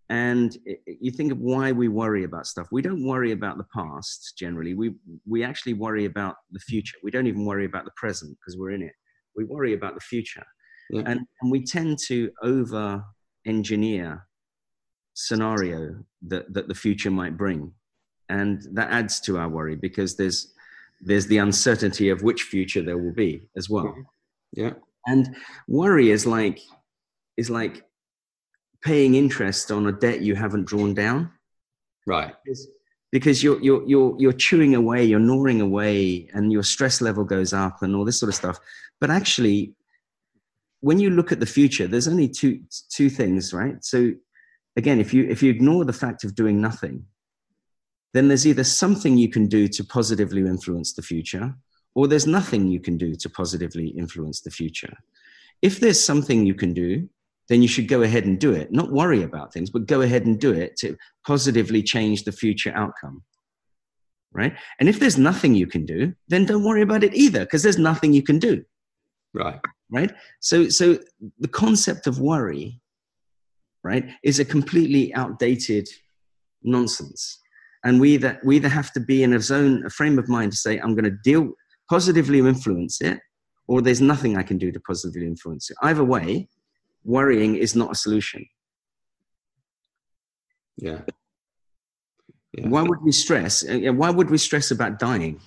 [0.08, 2.66] and you think of why we worry about stuff.
[2.70, 4.74] We don't worry about the past generally.
[4.74, 4.94] We
[5.26, 6.98] we actually worry about the future.
[7.02, 8.92] We don't even worry about the present because we're in it
[9.36, 10.44] we worry about the future
[10.90, 11.02] Yeah.
[11.06, 13.04] and, and we tend to over
[13.46, 14.26] engineer
[15.14, 15.96] scenario
[16.28, 17.72] that, that the future might bring
[18.28, 20.54] and that adds to our worry because there's
[21.04, 24.00] there's the uncertainty of which future there will be as well mm-hmm.
[24.54, 24.72] Yeah.
[25.06, 25.34] and
[25.68, 26.60] worry is like
[27.36, 27.84] is like
[28.82, 31.30] paying interest on a debt you haven't drawn down
[32.06, 32.34] Right.
[32.44, 32.68] because-
[33.12, 37.52] because you're you're you're you're chewing away, you're gnawing away, and your stress level goes
[37.52, 38.58] up and all this sort of stuff.
[39.00, 39.74] But actually,
[40.80, 43.76] when you look at the future, there's only two two things, right?
[43.84, 44.12] So
[44.76, 47.04] again, if you if you ignore the fact of doing nothing,
[48.14, 51.54] then there's either something you can do to positively influence the future,
[51.94, 54.96] or there's nothing you can do to positively influence the future.
[55.60, 57.08] If there's something you can do,
[57.48, 58.72] then you should go ahead and do it.
[58.72, 62.72] Not worry about things, but go ahead and do it to positively change the future
[62.74, 63.22] outcome.
[64.32, 64.54] Right?
[64.80, 67.78] And if there's nothing you can do, then don't worry about it either, because there's
[67.78, 68.64] nothing you can do.
[69.34, 69.60] Right.
[69.90, 70.12] Right?
[70.40, 70.98] So so
[71.38, 72.80] the concept of worry,
[73.84, 75.88] right, is a completely outdated
[76.62, 77.38] nonsense.
[77.84, 80.52] And we either we either have to be in a zone, a frame of mind
[80.52, 81.52] to say, I'm going to deal
[81.90, 83.18] positively influence it,
[83.68, 85.76] or there's nothing I can do to positively influence it.
[85.82, 86.48] Either way,
[87.04, 88.44] worrying is not a solution.
[90.76, 91.00] Yeah.
[92.54, 92.68] Yeah.
[92.68, 93.66] Why would we stress?
[93.68, 95.40] uh, Why would we stress about dying?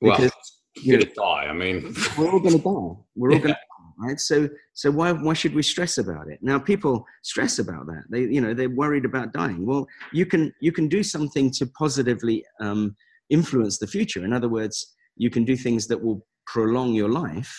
[0.00, 0.32] well, because-
[0.76, 1.46] you're gonna die.
[1.48, 3.02] I mean, We're all going to die.
[3.16, 3.42] We're all Yeah.
[3.42, 4.20] going to die, right?
[4.20, 6.40] So, so why why should we stress about it?
[6.42, 8.02] Now, people stress about that.
[8.10, 9.64] They, you know, they're worried about dying.
[9.66, 12.96] Well, you can you can do something to positively um,
[13.30, 14.24] influence the future.
[14.24, 17.52] In other words, you can do things that will prolong your life,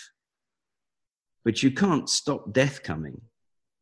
[1.46, 3.22] but you can't stop death coming.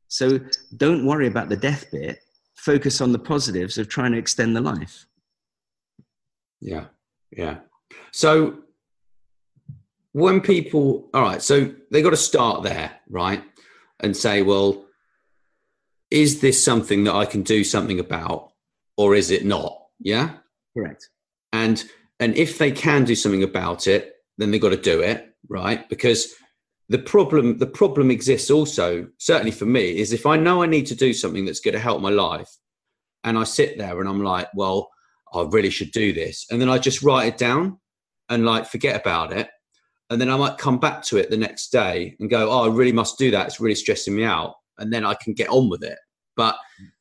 [0.09, 0.39] So,
[0.77, 2.19] don't worry about the death bit.
[2.55, 5.07] Focus on the positives of trying to extend the life.
[6.61, 6.85] Yeah,
[7.31, 7.57] yeah.
[8.11, 8.59] So
[10.11, 13.43] when people, all right, so they got to start there, right,
[13.99, 14.85] and say, well,
[16.11, 18.51] is this something that I can do something about,
[18.97, 19.79] or is it not?
[19.99, 20.37] Yeah,
[20.77, 21.09] Correct.
[21.51, 21.83] and
[22.19, 25.89] and if they can do something about it, then they've got to do it, right?
[25.89, 26.33] Because
[26.89, 30.85] the problem the problem exists also certainly for me is if i know i need
[30.85, 32.49] to do something that's going to help my life
[33.23, 34.89] and i sit there and i'm like well
[35.33, 37.79] i really should do this and then i just write it down
[38.29, 39.49] and like forget about it
[40.09, 42.67] and then i might come back to it the next day and go oh i
[42.67, 45.69] really must do that it's really stressing me out and then i can get on
[45.69, 45.97] with it.
[46.35, 46.57] But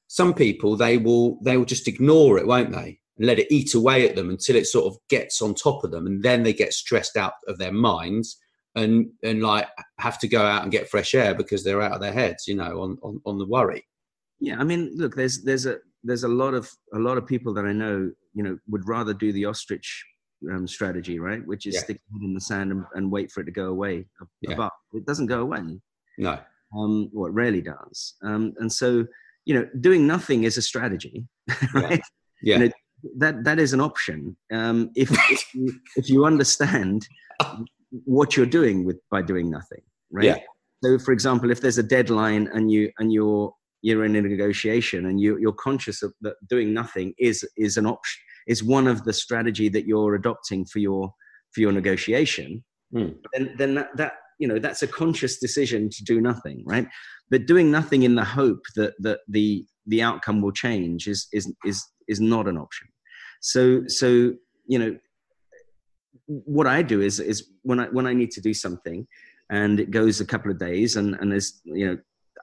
[0.09, 2.99] some people they will they will just ignore it won't they?
[3.19, 5.91] And let it eat away at them until it sort of gets on top of
[5.91, 8.39] them and then they get stressed out of their minds
[8.75, 12.01] and and like have to go out and get fresh air because they're out of
[12.01, 13.85] their heads you know on on, on the worry
[14.41, 17.55] Yeah, I mean, look, there's there's a there's a lot of a lot of people
[17.55, 19.89] that I know, you know, would rather do the ostrich
[20.53, 21.43] um, strategy, right?
[21.47, 21.85] Which is Yeah.
[21.85, 23.95] stick your head in the sand and, and wait for it to go away.
[24.41, 24.55] Yeah.
[24.55, 24.73] Above.
[24.99, 25.63] It doesn't go away.
[26.19, 26.35] no
[26.77, 27.99] Um, well, it rarely does.
[28.29, 28.89] Um, and so,
[29.49, 31.17] you know, doing nothing is a strategy,
[31.75, 32.03] right?
[32.43, 32.71] yeah You know,
[33.23, 34.19] that that is an option
[34.59, 35.67] um, if if you,
[36.01, 36.99] if you understand
[38.05, 40.25] what you're doing with by doing nothing, right?
[40.25, 40.39] Yeah.
[40.83, 43.53] So, for example, if there's a deadline and you and you're
[43.83, 47.87] you're in a negotiation and you you're conscious of that doing nothing is is an
[47.87, 51.13] option is one of the strategy that you're adopting for your
[51.53, 53.09] for your negotiation, Hmm.
[53.33, 56.87] then then that, that you know that's a conscious decision to do nothing, right?
[57.31, 61.53] But doing nothing in the hope that that the the outcome will change is is
[61.65, 62.89] is is not an option.
[63.41, 64.33] So so
[64.67, 64.99] you know
[66.27, 69.07] what I do is is when I when I need to do something
[69.51, 71.99] and it goes a couple of days and and there's you know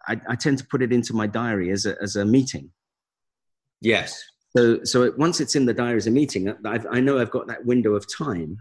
[0.07, 2.71] I, I tend to put it into my diary as a as a meeting.
[3.81, 4.23] yes
[4.55, 7.31] So so it, once it's in the diary as a meeting, I've, I know I've
[7.31, 8.57] got that window of time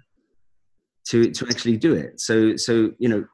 [1.09, 2.21] to to actually do it.
[2.21, 3.25] So so you know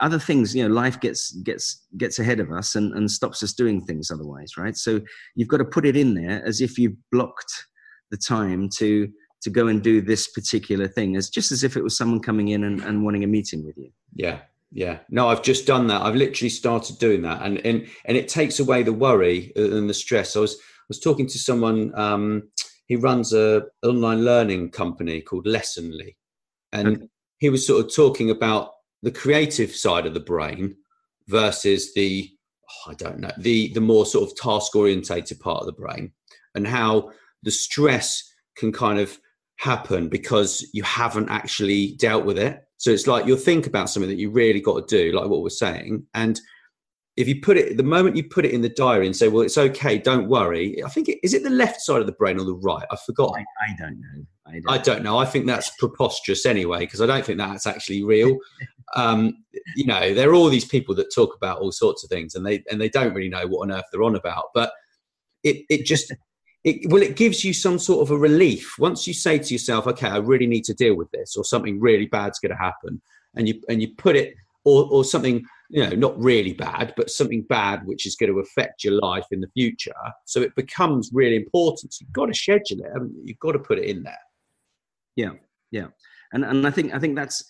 [0.00, 3.52] other things you know life gets gets gets ahead of us and, and stops us
[3.52, 5.00] doing things otherwise right so
[5.36, 7.52] you've got to put it in there as if you've blocked
[8.10, 9.08] the time to
[9.44, 12.48] to go and do this particular thing as just as if it was someone coming
[12.48, 13.90] in and, and wanting a meeting with you.
[14.14, 14.40] Yeah
[14.74, 14.98] yeah.
[15.08, 16.02] No i've just done that.
[16.02, 17.40] I've literally started doing that.
[17.42, 20.36] And and and it takes away the worry and the stress.
[20.36, 22.42] I was I was talking to someone um
[22.86, 26.16] he runs a online learning company called lessonly
[26.72, 27.06] and Okay.
[27.38, 30.76] he was sort of talking about the creative side of the brain
[31.28, 32.28] versus the
[32.70, 36.12] oh, i don't know the the more sort of task orientated part of the brain
[36.54, 37.10] and how
[37.42, 38.22] the stress
[38.56, 39.18] can kind of
[39.56, 42.60] happen because you haven't actually dealt with it.
[42.76, 45.42] So it's like you'll think about something that you really got to do, like what
[45.42, 46.40] we're saying, and
[47.16, 49.42] if you put it the moment you put it in the diary and say well
[49.42, 52.38] it's okay don't worry i think it, is it the left side of the brain
[52.38, 52.86] or the right?
[52.90, 54.24] I forgot i, I don't know.
[54.46, 55.18] I don't, I don't know.
[55.18, 58.36] I think that's preposterous anyway because i don't think that's actually real.
[58.96, 59.38] Um,
[59.74, 62.46] you know there are all these people that talk about all sorts of things and
[62.46, 64.72] they and they don't really know what on earth they're on about but
[65.42, 66.12] it it just
[66.64, 68.74] it, well it gives you some sort of a relief.
[68.78, 71.80] Once you say to yourself okay i really need to deal with this or something
[71.80, 73.00] really bad's going to happen
[73.36, 77.10] and you and you put it or, or something you know not really bad but
[77.10, 79.92] something bad which is going to affect your life in the future.
[80.24, 81.92] So it becomes really important.
[81.92, 82.92] So you've got to schedule it
[83.24, 84.18] you've got to put it in there.
[85.16, 85.32] Yeah
[85.70, 85.88] yeah.
[86.32, 87.44] And and i think i think that's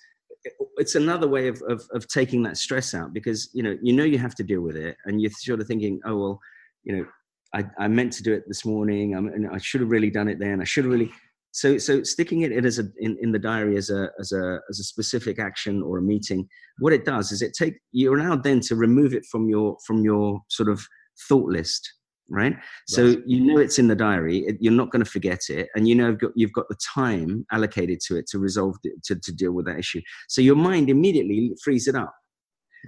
[0.77, 4.05] it's another way of, of, of taking that stress out because you know you know
[4.05, 6.41] you have to deal with it and you're sort of thinking oh well
[6.83, 7.07] you know
[7.55, 10.29] I, I meant to do it this morning I'm, and i should have really done
[10.29, 10.61] it then.
[10.61, 11.13] I should have really
[11.53, 14.81] so so sticking it as a in, in the diary as a as a as
[14.81, 16.49] a specific action or a meeting
[16.81, 20.03] what it does is it take you're allowed then to remove it from your from
[20.03, 20.85] your sort of
[21.29, 21.95] thought list
[22.29, 22.57] right,
[22.89, 25.87] so you know it's in the diary it, you're not going to forget it and
[25.87, 29.15] you know you've got, you've got the time allocated to it to resolve the, to,
[29.23, 30.01] to deal with that issue.
[30.29, 32.15] So your mind immediately frees it up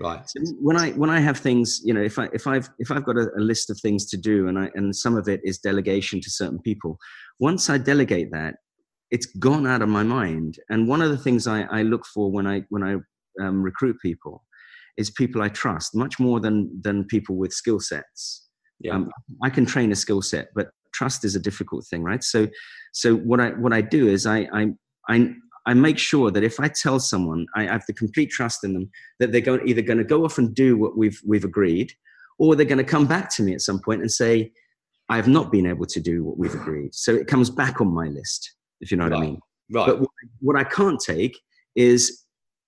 [0.00, 0.28] right.
[0.28, 3.04] So when i when i have things you know if i if i've if i've
[3.04, 5.58] got a, a, list of things to do and i and some of it is
[5.58, 6.98] delegation to certain people
[7.38, 8.56] once i delegate that
[9.10, 10.58] it's gone out of my mind.
[10.68, 12.96] And one of the things i, I look for when i when i
[13.44, 14.44] um, recruit people
[14.96, 18.48] is people i trust much more than than people with skill sets.
[18.80, 18.94] Yeah.
[18.94, 19.10] Um,
[19.42, 22.22] i can train a skill set but trust is a difficult thing right?
[22.22, 22.48] So
[22.92, 24.66] so what i what i do is i i
[25.08, 25.34] i
[25.66, 28.90] I make sure that if I tell someone, I have the complete trust in them
[29.18, 31.92] that they're going, either going to go off and do what we've, we've agreed,
[32.38, 34.52] or they're going to come back to me at some point and say,
[35.08, 36.94] I have not been able to do what we've agreed.
[36.94, 39.18] So it comes back on my list, if you know what right.
[39.18, 39.40] I mean.
[39.72, 39.86] Right.
[39.86, 41.36] But what, what I can't take
[41.74, 42.22] is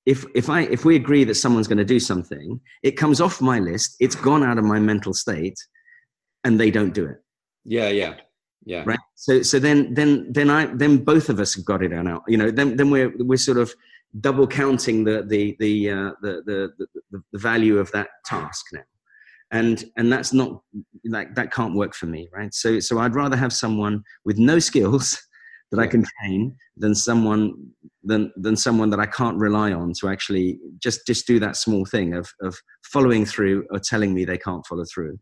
[0.07, 3.41] if if I if we agree that someone's going to do something, it comes off
[3.41, 3.97] my list.
[4.01, 5.59] It's gone out of my mental state,
[6.45, 7.19] and they don't do it.
[7.65, 8.15] Yeah, yeah
[8.69, 8.83] yeah.
[8.85, 8.99] Right?
[9.15, 12.37] So so then then then i then both of us have got it out you
[12.37, 13.75] know then then we're we're sort of
[14.21, 18.83] double counting the the the uh, the, the, the the value of that task now.
[19.53, 20.61] And and that's not
[21.07, 22.53] like that can't work for me right?
[22.53, 25.19] So so i'd rather have someone with no skills
[25.71, 27.55] that i can train than someone
[28.03, 31.87] than than someone that i can't rely on to actually just just do that small
[31.87, 35.19] thing of of following through or telling me they can't follow through.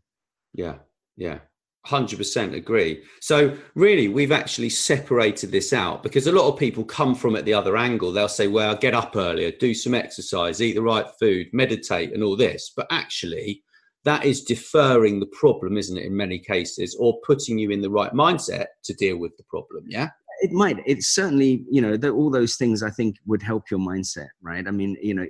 [0.53, 0.79] Yeah.
[1.15, 1.39] Yeah
[1.87, 3.03] 100% agree.
[3.21, 7.45] So, really, we've actually separated this out because a lot of people come from it
[7.45, 8.11] the other angle.
[8.11, 12.23] They'll say, well, get up earlier, do some exercise, eat the right food, meditate, and
[12.23, 12.71] all this.
[12.75, 13.63] But actually,
[14.03, 17.89] that is deferring the problem, isn't it, in many cases, or putting you in the
[17.89, 19.85] right mindset to deal with the problem.
[19.87, 20.09] Yeah.
[20.39, 20.77] It might.
[20.85, 24.67] It's certainly, you know, the, all those things I think would help your mindset, right?
[24.67, 25.25] I mean, you know,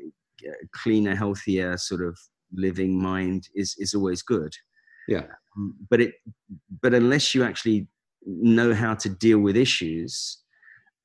[0.74, 2.20] cleaner, healthier sort of
[2.54, 4.54] living mind is, is always good.
[5.08, 5.26] Yeah.
[5.56, 6.15] Um, but it
[6.82, 7.88] but unless you actually
[8.26, 10.38] know how to deal with issues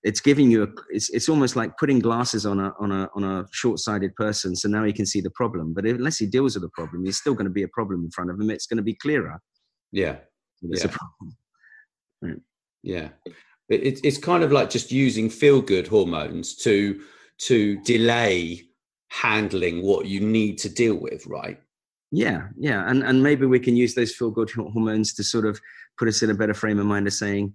[0.02, 3.22] it's giving you a it's, it's almost like putting glasses on a on a on
[3.22, 5.72] a short-sighted person so now he can see the problem.
[5.72, 8.10] But unless he deals with the problem there's still going to be a problem in
[8.10, 8.50] front of him.
[8.50, 9.40] It's going to be clearer.
[9.92, 10.16] Yeah.
[10.62, 10.90] It's yeah.
[10.90, 11.36] a problem.
[12.20, 12.36] Right.
[12.82, 13.08] yeah.
[13.68, 17.00] It, it's kind of like just using feel good hormones to
[17.38, 18.62] to delay
[19.08, 21.60] handling what you need to deal with right
[22.12, 25.58] yeah, yeah, and and maybe we can use those feel good hormones to sort of
[25.98, 27.54] put us in a better frame of mind of saying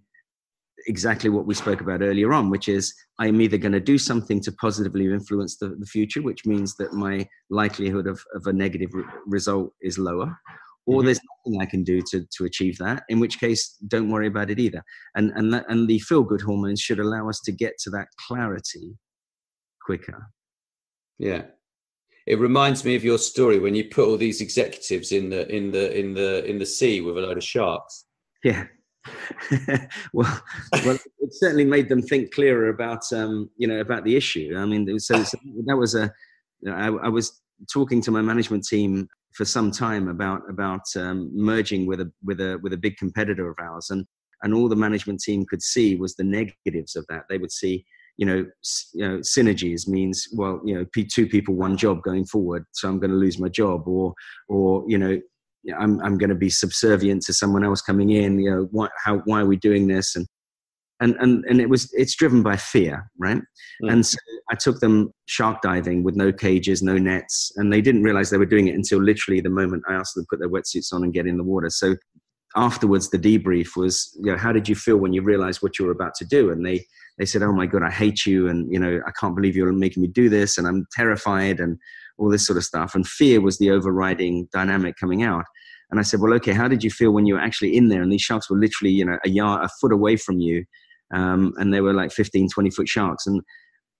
[0.87, 3.99] exactly what we spoke about earlier on, which is I am either going to do
[3.99, 8.53] something to positively influence the, the future, which means that my likelihood of, of a
[8.53, 10.35] negative re- result is lower,
[10.87, 11.05] or mm-hmm.
[11.05, 14.49] there's nothing I can do to, to achieve that, in which case, don't worry about
[14.49, 14.83] it either.
[15.15, 18.07] And, and, that, and the feel good hormones should allow us to get to that
[18.27, 18.97] clarity
[19.85, 20.29] quicker.
[21.19, 21.43] Yeah,
[22.27, 25.71] it reminds me of your story when you put all these executives in the in
[25.71, 28.05] the in the in the sea with a load of sharks.
[28.43, 28.65] Yeah.
[30.13, 30.41] well,
[30.85, 34.53] well, it certainly made them think clearer about um, you know about the issue.
[34.57, 36.11] I mean, so, so that was a.
[36.67, 41.85] I, I was talking to my management team for some time about about um, merging
[41.85, 44.05] with a with a with a big competitor of ours, and
[44.43, 47.23] and all the management team could see was the negatives of that.
[47.29, 47.85] They would see
[48.17, 48.45] you know,
[48.93, 52.99] you know, synergies means well, you know, two people, one job going forward, so I'm
[52.99, 54.13] going to lose my job, or
[54.49, 55.19] or you know,
[55.79, 58.39] I'm I'm going to be subservient to someone else coming in.
[58.39, 60.15] You know, why how why are we doing this?
[60.15, 60.25] And
[60.99, 63.41] and and and it was it's driven by fear, right?
[63.83, 63.91] Mm.
[63.91, 64.17] And so
[64.49, 68.37] I took them shark diving with no cages, no nets, and they didn't realize they
[68.37, 71.03] were doing it until literally the moment I asked them to put their wetsuits on
[71.03, 71.69] and get in the water.
[71.69, 71.95] So
[72.57, 75.85] afterwards, the debrief was, you know, how did you feel when you realized what you
[75.85, 76.51] were about to do?
[76.51, 76.85] And they
[77.17, 79.71] they said, "Oh my God, I hate you," and you know, I can't believe you're
[79.71, 81.77] making me do this, and I'm terrified, and
[82.17, 82.95] all this sort of stuff.
[82.95, 85.45] And fear was the overriding dynamic coming out.
[85.89, 88.01] And I said, "Well, okay, how did you feel when you were actually in there,
[88.01, 90.65] and these sharks were literally, you know, a yard, a foot away from you,
[91.13, 93.41] um, and they were like 15, 20 foot sharks?" And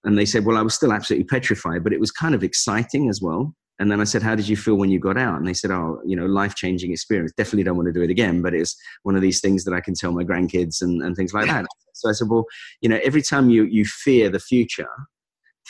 [0.04, 3.10] and they said, "Well, I was still absolutely petrified, but it was kind of exciting
[3.10, 5.38] as well." And then I said, How did you feel when you got out?
[5.38, 7.32] And they said, Oh, you know, life changing experience.
[7.34, 9.82] Definitely don't want to do it again, but it's one of these things that I
[9.82, 11.66] can tell my grandkids and, and things like that.
[11.94, 12.46] So I said, Well,
[12.82, 14.90] you know, every time you, you fear the future,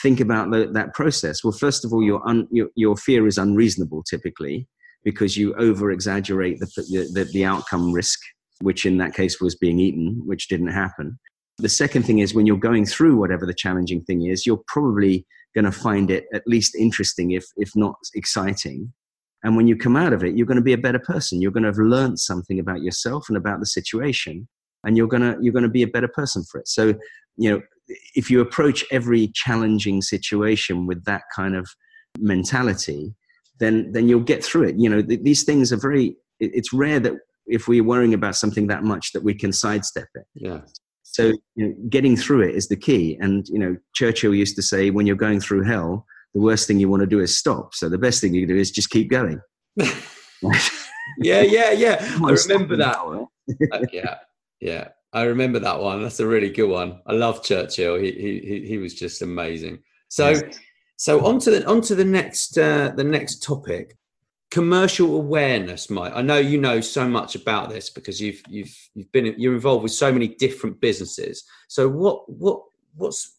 [0.02, 1.42] think about the, that process.
[1.42, 4.68] Well, first of all, your, un, your, your fear is unreasonable typically
[5.06, 6.66] because you over exaggerate the,
[7.14, 8.20] the, the outcome risk,
[8.60, 11.18] which in that case was being eaten, which didn't happen.
[11.60, 15.26] The second thing is when you're going through whatever the challenging thing is, you're probably
[15.58, 18.94] going to find it at least interesting, if, if not exciting.
[19.44, 21.42] And when you come out of it, you're going to be a better person.
[21.42, 24.48] You're going to have learned something about yourself and about the situation,
[24.84, 26.68] and you're going to, you're going to be a better person for it.
[26.68, 26.84] So,
[27.38, 27.62] you know,
[28.20, 31.66] if you approach every challenging situation with that kind of
[32.20, 33.16] mentality,
[33.60, 34.76] then, then you'll get through it.
[34.78, 37.14] You know, th- these things are very, it's rare that
[37.48, 40.26] if we're worrying about something that much that we can sidestep it.
[40.36, 40.62] Yeah.
[41.18, 43.18] So you know, getting through it is the key.
[43.20, 46.80] And you know, Churchill used to say, when you're going through hell, the worst thing
[46.80, 47.74] you want to do is stop.
[47.74, 49.42] So the best thing you can do is just keep going.
[51.18, 51.98] yeah, yeah, yeah.
[52.24, 53.00] I remember that.
[53.00, 54.18] uh, yeah,
[54.62, 54.90] yeah.
[55.12, 56.04] I remember that one.
[56.04, 57.02] That's a really good one.
[57.08, 57.96] I love Churchill.
[57.96, 59.80] He he he was just amazing.
[60.10, 60.60] So yes.
[60.98, 63.98] so on to the on to the next uh, the next topic
[64.52, 66.14] commercial awareness mike.
[66.16, 69.84] I know you know so much about this because you've you've you've been you're involved
[69.84, 71.44] with so many different businesses.
[71.68, 72.62] So what what
[72.96, 73.36] what's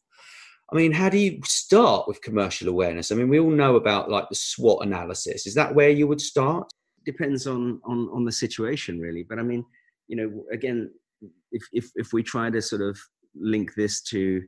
[0.70, 3.10] i mean how do you start with commercial awareness?
[3.10, 5.46] I mean we all know about like the swot analysis.
[5.46, 6.70] Is that where you would start?
[7.04, 9.22] Depends on on on the situation really.
[9.22, 9.64] But i mean
[10.08, 10.90] you know again
[11.52, 12.98] if if, if we try to sort of
[13.34, 14.42] link this to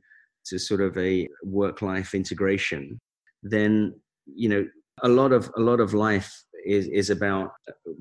[0.45, 2.99] to sort of a work life integration
[3.43, 3.93] then
[4.25, 4.65] you know
[5.03, 7.51] a lot of a lot of life is, is about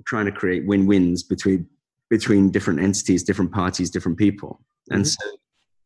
[0.07, 1.67] trying to create win-wins between
[2.09, 4.61] between different entities, different parties, different people.
[4.91, 5.29] And mm-hmm.
[5.31, 5.37] so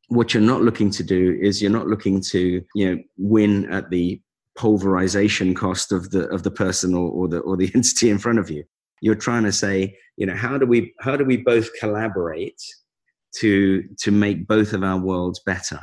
[0.09, 3.91] what you're not looking to do is you're not looking to, you know, win at
[3.91, 4.21] the
[4.57, 8.39] pulverization cost of the of the person or, or the or the entity in front
[8.39, 8.65] of you.
[9.01, 12.61] You're trying to say, you know, how do we how do we both collaborate
[13.37, 15.81] to to make both of our worlds better?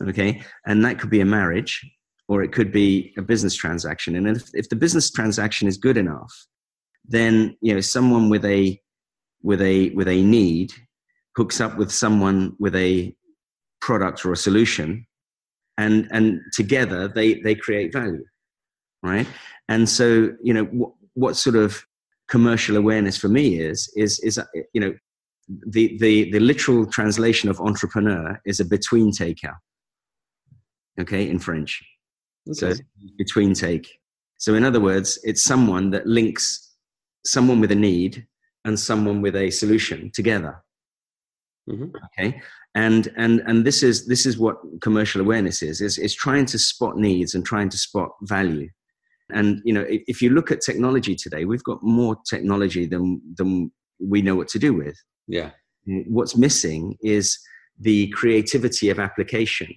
[0.00, 0.42] Okay.
[0.66, 1.84] And that could be a marriage
[2.28, 4.14] or it could be a business transaction.
[4.14, 6.32] And if, if the business transaction is good enough,
[7.04, 8.80] then you know someone with a
[9.42, 10.72] with a with a need
[11.36, 13.14] hooks up with someone with a
[13.80, 15.06] product or a solution,
[15.78, 18.24] and and together they they create value,
[19.02, 19.26] right?
[19.68, 21.84] And so you know what, what sort of
[22.28, 24.38] commercial awareness for me is is is
[24.74, 24.94] you know
[25.48, 29.56] the the the literal translation of entrepreneur is a between taker
[31.00, 31.82] okay in french
[32.50, 32.74] Okay.
[32.74, 32.80] So
[33.16, 33.98] between take.
[34.38, 36.72] So in other words, it's someone that links
[37.24, 38.26] someone with a need
[38.64, 40.62] and someone with a solution together.
[41.68, 41.90] Mm-hmm.
[42.06, 42.40] Okay.
[42.74, 46.58] And and and this is this is what commercial awareness is, is is trying to
[46.58, 48.68] spot needs and trying to spot value.
[49.30, 53.20] And you know, if, if you look at technology today, we've got more technology than
[53.36, 54.96] than we know what to do with.
[55.26, 55.50] Yeah.
[56.06, 57.38] What's missing is
[57.78, 59.68] the creativity of application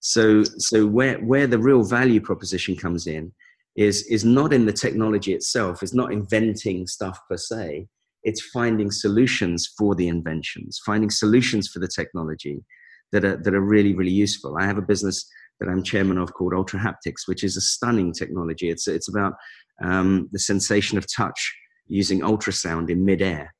[0.00, 3.32] so, so where, where the real value proposition comes in
[3.76, 7.86] is, is not in the technology itself, it's not inventing stuff per se,
[8.22, 12.64] it's finding solutions for the inventions, finding solutions for the technology
[13.12, 14.56] that are, that are really, really useful.
[14.58, 15.28] I have a business
[15.60, 18.70] that I'm chairman of called Ultrahaptics, which is a stunning technology.
[18.70, 19.34] It's, it's about
[19.82, 21.54] um, the sensation of touch
[21.86, 23.54] using ultrasound in midair,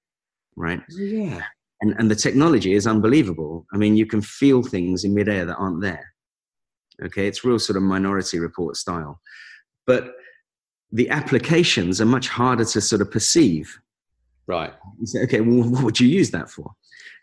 [0.56, 0.80] right?
[0.88, 1.42] Yeah.
[1.82, 3.66] And, and the technology is unbelievable.
[3.72, 6.12] I mean, you can feel things in midair that aren't there.
[7.04, 9.20] Okay, it's real sort of minority report style.
[9.86, 10.14] But
[10.92, 13.78] the applications are much harder to sort of perceive.
[14.46, 14.72] Right.
[14.98, 16.72] You say, okay, well, what would you use that for?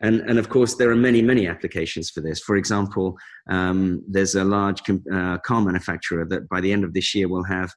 [0.01, 2.39] And, and of course, there are many, many applications for this.
[2.39, 3.17] For example,
[3.49, 7.43] um, there's a large uh, car manufacturer that by the end of this year will
[7.43, 7.71] have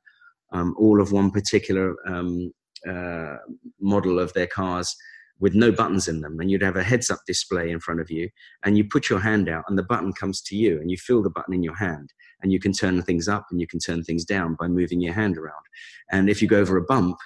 [0.53, 2.53] um, all of one particular um,
[2.89, 3.37] uh,
[3.81, 4.95] model of their cars
[5.41, 8.11] with no buttons in them and you'd have a heads up display in front of
[8.11, 8.29] you
[8.65, 11.23] and you put your hand out and the button comes to you and you feel
[11.23, 12.13] the button in your hand
[12.43, 15.15] and you can turn things up and you can turn things down by moving your
[15.15, 15.65] hand around.
[16.11, 17.17] And if you go over a bump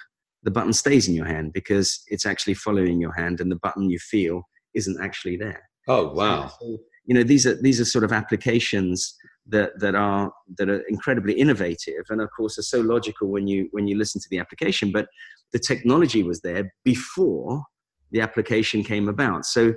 [0.45, 3.89] the button stays in your hand because it's actually following your hand and the button
[3.89, 5.67] you feel isn't actually there.
[5.87, 6.51] Oh wow.
[6.59, 9.15] so, you know these are these are sort of applications
[9.47, 13.67] that that are that are incredibly innovative and of course are so logical when you
[13.71, 15.07] when you listen to the application but
[15.51, 17.63] the technology was there before
[18.11, 19.45] the application came about.
[19.45, 19.73] So,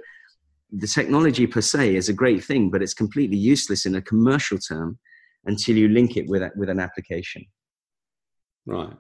[0.71, 4.59] the technology per se is a great thing, but it's completely useless in a commercial
[4.59, 4.99] term
[5.47, 7.47] until you link it with, with an application.
[8.67, 8.93] Right.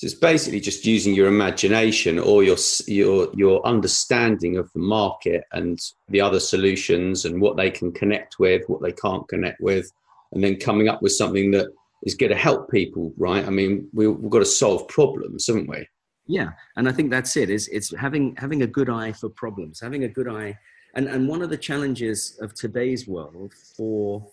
[0.00, 2.56] So it's basically just using your imagination or your
[2.86, 8.38] your your understanding of the market and the other solutions and what they can connect
[8.38, 9.90] with, what they can't connect with,
[10.32, 11.66] and then coming up with something that
[12.04, 13.12] is going to help people.
[13.18, 13.46] Right?
[13.46, 15.86] I mean, we, we've got to solve problems, haven't we?
[16.30, 17.50] Yeah, and I think that's it.
[17.50, 20.56] Is it's having having a good eye for problems, having a good eye,
[20.94, 24.24] and and one of the challenges of today's world for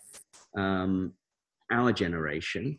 [0.56, 1.14] um,
[1.72, 2.78] our generation,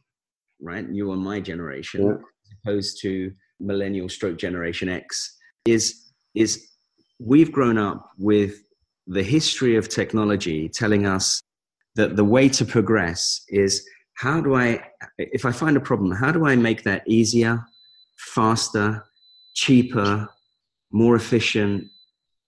[0.61, 2.13] right, you and my generation, yeah.
[2.13, 6.69] as opposed to millennial stroke generation X, is is
[7.19, 8.63] we've grown up with
[9.09, 11.43] the history of technology telling us
[11.97, 14.85] that the way to progress is how do I,
[15.19, 17.65] if I find a problem, how do I make that easier,
[18.19, 19.05] faster,
[19.59, 20.29] cheaper,
[20.93, 21.85] more efficient.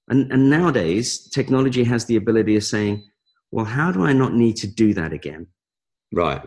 [0.09, 3.05] And, and nowadays, technology has the ability of saying,
[3.51, 5.49] well, how do I not need to do that again?
[6.13, 6.41] Right.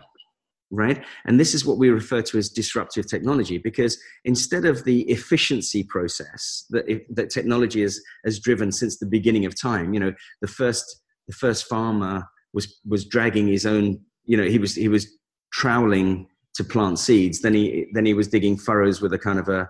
[0.70, 1.04] Right.
[1.26, 5.84] And this is what we refer to as disruptive technology because instead of the efficiency
[5.84, 10.48] process that, that technology has, has driven since the beginning of time, you know, the
[10.48, 15.06] first, the first farmer was, was dragging his own, you know, he was, he was
[15.52, 17.42] troweling to plant seeds.
[17.42, 19.68] Then he, then he was digging furrows with a kind of a,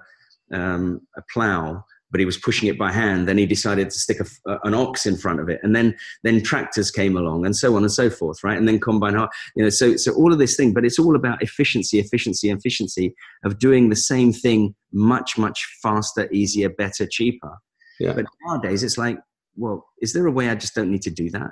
[0.53, 3.26] um, a plow, but he was pushing it by hand.
[3.26, 6.42] Then he decided to stick a, an ox in front of it, and then then
[6.42, 8.57] tractors came along, and so on and so forth, right?
[8.57, 9.14] And then combine,
[9.57, 13.14] you know, so so all of this thing, but it's all about efficiency, efficiency, efficiency
[13.45, 17.59] of doing the same thing much much faster, easier, better, cheaper.
[17.99, 18.12] Yeah.
[18.12, 19.18] But nowadays, it's like,
[19.57, 21.51] well, is there a way I just don't need to do that?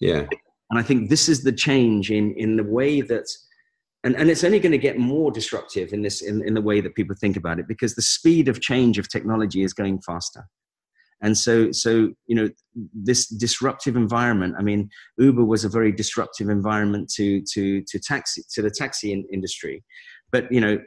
[0.00, 0.26] Yeah.
[0.70, 3.26] And I think this is the change in in the way that
[4.04, 6.80] and, and it's only going to get more disruptive in this in, in the way
[6.80, 10.44] that people think about it because the speed of change of technology is going faster.
[11.20, 12.48] And so so you know
[12.94, 14.88] this disruptive environment i mean
[15.18, 19.82] uber was a very disruptive environment to to to taxi to the taxi in, industry.
[20.30, 20.78] But you know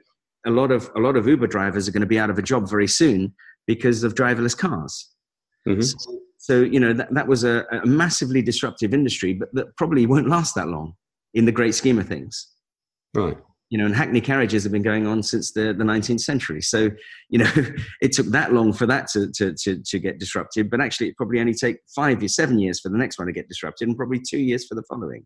[0.45, 2.41] a lot of a lot of uber drivers are going to be out of a
[2.41, 3.33] job very soon
[3.67, 5.09] because of driverless cars.
[5.67, 5.81] Mm-hmm.
[5.81, 10.07] so, so, you know that, that was a, a massively disruptive industry but that probably
[10.07, 10.93] won't last that long
[11.35, 12.47] in the great scheme of things
[13.13, 13.37] Right.
[13.69, 16.61] You know, and hackney carriages have been going on since the, the 19th century.
[16.61, 16.89] So,
[17.29, 17.49] you know,
[18.01, 21.17] it took that long for that to, to, to, to get disrupted, but actually it
[21.17, 23.95] probably only take five years, seven years for the next one to get disrupted and
[23.95, 25.25] probably two years for the following.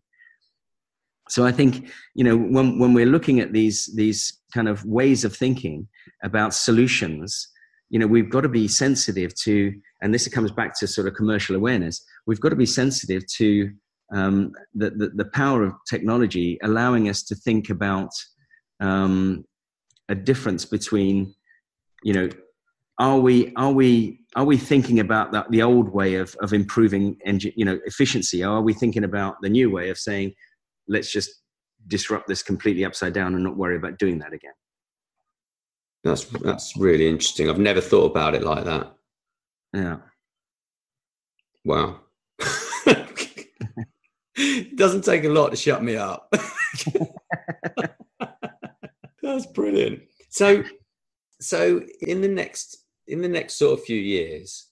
[1.28, 5.24] So I think, you know, when, when we're looking at these, these kind of ways
[5.24, 5.88] of thinking
[6.22, 7.48] about solutions,
[7.90, 11.14] you know, we've got to be sensitive to, and this comes back to sort of
[11.14, 13.72] commercial awareness, we've got to be sensitive to
[14.12, 18.10] um, the, the, the, power of technology allowing us to think about
[18.80, 19.44] um,
[20.08, 21.34] a difference between,
[22.04, 22.28] you know,
[22.98, 27.16] are we are we are we thinking about that the old way of of improving
[27.26, 28.42] engine you know efficiency?
[28.42, 30.32] Or are we thinking about the new way of saying,
[30.88, 31.30] let's just
[31.88, 34.52] disrupt this completely upside down and not worry about doing that again?
[36.04, 37.50] That's that's really interesting.
[37.50, 38.94] I've never thought about it like that.
[39.74, 39.96] Yeah.
[41.64, 42.00] Wow
[44.38, 46.30] it doesn't take a lot to shut me up.
[49.22, 50.02] That's brilliant.
[50.28, 50.62] So,
[51.40, 54.66] so in the next in the next sort of few years,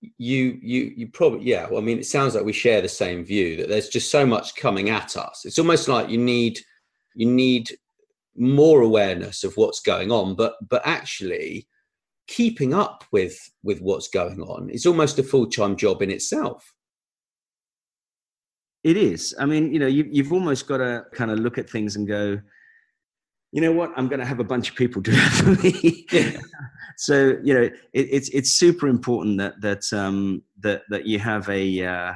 [0.00, 1.68] you you you probably yeah.
[1.68, 4.26] Well, I mean, it sounds like we share the same view that there's just so
[4.26, 5.44] much coming at us.
[5.44, 6.58] It's almost like you need
[7.14, 7.70] you need
[8.36, 11.68] more awareness of what's going on, but but actually
[12.26, 16.74] keeping up with with what's going on is almost a full-time job in itself
[18.84, 19.34] it is.
[19.38, 22.06] I mean, you know, you, you've almost got to kind of look at things and
[22.06, 22.40] go,
[23.52, 23.92] you know what?
[23.96, 26.06] I'm going to have a bunch of people do that for me.
[26.12, 26.38] Yeah.
[26.96, 31.48] so you know, it, it's it's super important that that um, that that you have
[31.48, 32.12] a uh,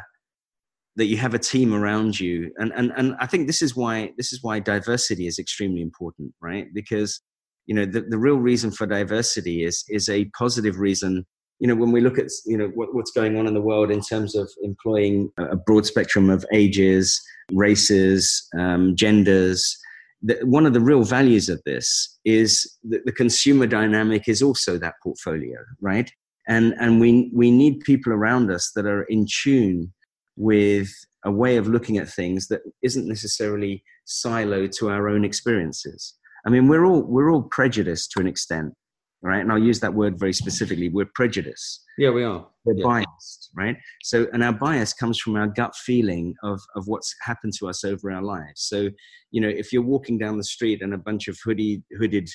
[0.96, 4.12] that you have a team around you, and and and I think this is why
[4.18, 6.66] this is why diversity is extremely important, right?
[6.74, 7.20] Because
[7.66, 11.24] you know the, the real reason for diversity is is a positive reason
[11.62, 13.92] you know, when we look at, you know, what, what's going on in the world
[13.92, 19.78] in terms of employing a broad spectrum of ages, races, um, genders,
[20.22, 24.76] the, one of the real values of this is that the consumer dynamic is also
[24.76, 26.10] that portfolio, right?
[26.48, 29.92] And, and we, we need people around us that are in tune
[30.36, 30.88] with
[31.24, 36.14] a way of looking at things that isn't necessarily siloed to our own experiences.
[36.44, 38.74] I mean, we're all, we're all prejudiced to an extent
[39.22, 39.40] right?
[39.40, 40.88] And I'll use that word very specifically.
[40.88, 41.84] We're prejudiced.
[41.96, 42.46] Yeah, we are.
[42.64, 42.84] We're yeah.
[42.84, 43.76] biased, right?
[44.02, 47.84] So, and our bias comes from our gut feeling of, of what's happened to us
[47.84, 48.62] over our lives.
[48.62, 48.88] So,
[49.30, 52.28] you know, if you're walking down the street and a bunch of hoodie, hooded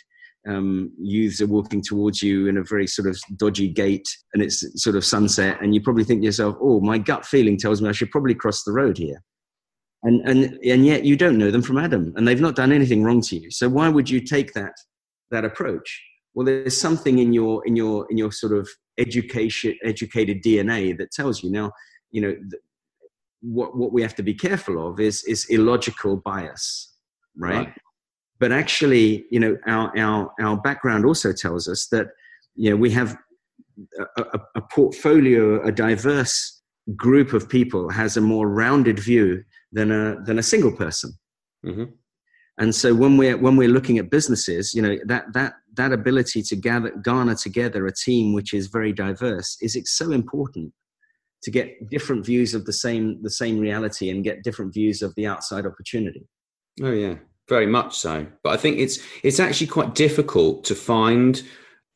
[0.48, 4.64] um, youths are walking towards you in a very sort of dodgy gait and it's
[4.82, 7.90] sort of sunset and you probably think to yourself oh my gut feeling tells me
[7.90, 9.22] i should probably cross the road here
[10.04, 13.04] and and and yet you don't know them from adam and they've not done anything
[13.04, 14.74] wrong to you so why would you take that
[15.32, 16.02] that approach
[16.34, 21.12] well there's something in your in your in your sort of education educated dna that
[21.12, 21.72] tells you now
[22.12, 22.62] you know th-
[23.42, 26.94] what what we have to be careful of is is illogical bias
[27.38, 27.74] right, right.
[28.40, 32.08] but actually you know our our our background also tells us that
[32.56, 33.18] you know we have
[34.18, 36.62] a, a, a portfolio a diverse
[36.96, 41.12] group of people has a more rounded view than a than a single person
[41.66, 41.84] mm-hmm.
[42.58, 46.42] And so when we're when we're looking at businesses you know that that that ability
[46.42, 50.74] to gather garner together a team which is very diverse is it's so important
[51.44, 55.14] to get different views of the same the same reality and get different views of
[55.16, 56.28] the outside opportunity.
[56.82, 57.16] Oh yeah.
[57.48, 58.28] Very much so.
[58.44, 61.42] But i think it's it's actually quite difficult to find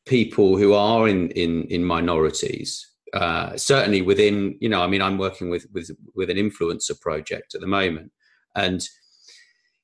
[0.06, 5.18] people who are in in in minorities uh, certainly within you know i mean i'm
[5.18, 8.10] working with with with an influencer project at the moment.
[8.54, 8.86] And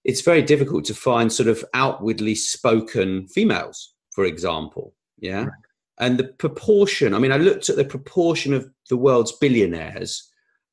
[0.09, 5.53] it's very difficult to find sort of outwardly spoken females for example yeah right.
[6.01, 10.29] and the proportion i mean i looked at the proportion of the world's billionaires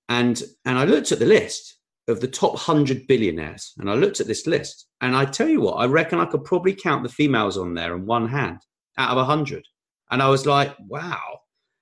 [0.09, 1.77] and and i looked at the list
[2.07, 5.61] of the top 100 billionaires and i looked at this list and i tell you
[5.61, 8.59] what i reckon i could probably count the females on there in one hand
[8.97, 9.63] out of 100
[10.11, 11.39] and i was like wow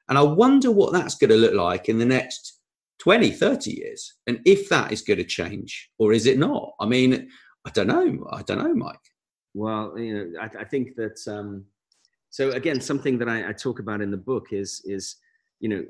[0.10, 2.60] and I wonder what that's going to look like in the next
[2.99, 4.14] 20, 30 years.
[4.28, 6.74] And if that is going to change or is it not?
[6.80, 7.30] I mean,
[7.66, 8.28] I don't know.
[8.32, 8.99] I don't know, Mike.
[9.53, 11.66] Well, you know, I, I think that, um,
[12.30, 15.16] so again, something that I, I talk about in the book is, is,
[15.59, 15.86] you know,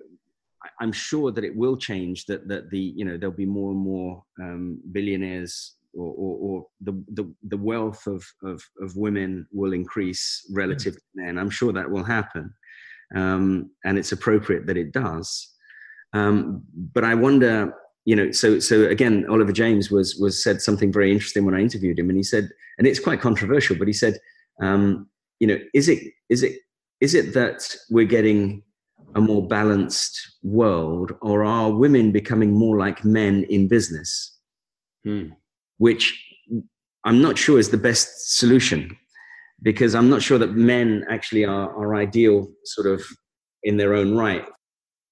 [0.80, 2.26] I'm sure that it will change.
[2.28, 6.67] That that the you know there'll be more and more um, billionaires, or, or, or,
[6.80, 10.97] the, the the wealth of, of of women will increase relative mm.
[10.97, 11.38] to men.
[11.38, 12.53] I'm sure that will happen
[13.15, 15.49] um, and it's appropriate that it does.
[16.13, 17.74] Um, but I wonder,
[18.06, 21.62] you know, so so again, Oliver James was was said something very interesting when I
[21.62, 24.20] interviewed him, and he said, and it's quite controversial, but he said,
[24.62, 25.08] um,
[25.39, 25.99] you know, is it
[26.30, 26.60] is it
[26.99, 28.64] is it that we're getting
[29.16, 34.38] a more balanced world, or are women becoming more like men in business?
[35.04, 35.30] Hmm.
[35.78, 36.20] Which
[37.06, 38.97] I'm not sure is the best solution
[39.62, 43.01] because I'm not sure that men actually are, are ideal sort of
[43.64, 44.45] in their own right.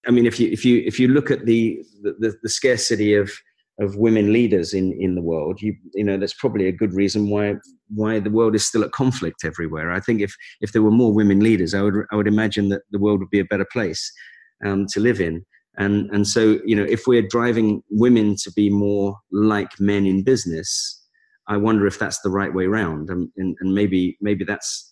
[0.07, 3.31] I mean, if you if you if you look at the the, the scarcity of
[3.79, 7.29] of women leaders in in the world, you you know that's probably a good reason
[7.29, 7.55] why
[7.89, 9.91] why the world is still at conflict everywhere.
[9.91, 12.81] I think if if there were more women leaders, I would I would imagine that
[12.91, 14.11] the world would be a better place
[14.65, 15.45] um, to live in.
[15.77, 20.23] And and so you know if we're driving women to be more like men in
[20.23, 21.01] business,
[21.47, 24.91] I wonder if that's the right way around, and, and, and maybe maybe that's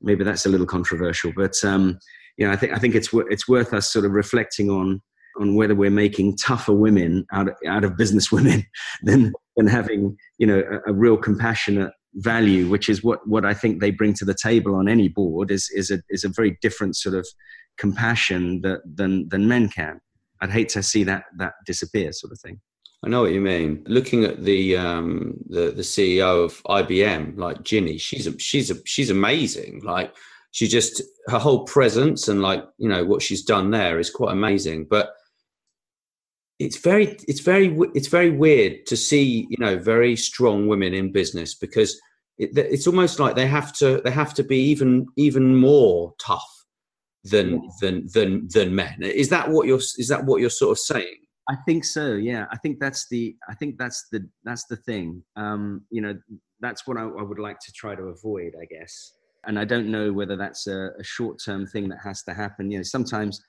[0.00, 1.98] maybe that's a little controversial, but um,
[2.38, 5.02] you know, I think I think it's it's worth us sort of reflecting on
[5.40, 8.64] on whether we're making tougher women out of, out of business women
[9.02, 13.52] than than having you know a, a, real compassionate value, which is what what I
[13.54, 16.56] think they bring to the table on any board is is a is a very
[16.62, 17.26] different sort of
[17.76, 20.00] compassion that than than men can.
[20.40, 22.60] I'd hate to see that that disappear, sort of thing.
[23.04, 23.84] I know what you mean.
[23.86, 28.76] Looking at the um, the the CEO of IBM, like Ginni, she's a, she's a,
[28.84, 29.80] she's amazing.
[29.84, 30.14] Like
[30.50, 34.32] she just her whole presence and like you know what she's done there is quite
[34.32, 34.86] amazing.
[34.88, 35.10] But
[36.58, 41.12] it's very it's very it's very weird to see you know very strong women in
[41.12, 42.00] business because
[42.38, 46.48] it, it's almost like they have to they have to be even even more tough
[47.24, 49.02] than than than than men.
[49.02, 51.16] Is that what you're is that what you're sort of saying?
[51.48, 52.14] I think so.
[52.14, 53.34] Yeah, I think that's the.
[53.48, 54.28] I think that's the.
[54.44, 55.22] That's the thing.
[55.36, 56.14] Um, you know,
[56.60, 59.12] that's what I, I, would like to try to avoid, I guess.
[59.46, 62.70] And I don't know whether that's a, a short-term thing that has to happen.
[62.70, 63.40] You know, sometimes,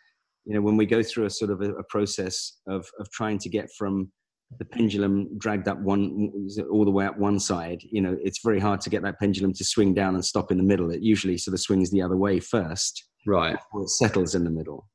[0.45, 3.39] you know, when we go through a sort of a, a process of of trying
[3.39, 4.11] to get from
[4.57, 6.31] the pendulum dragged up one
[6.71, 9.53] all the way up one side, you know, it's very hard to get that pendulum
[9.53, 10.91] to swing down and stop in the middle.
[10.91, 13.57] It usually sort of swings the other way first, right?
[13.73, 14.87] Or it settles in the middle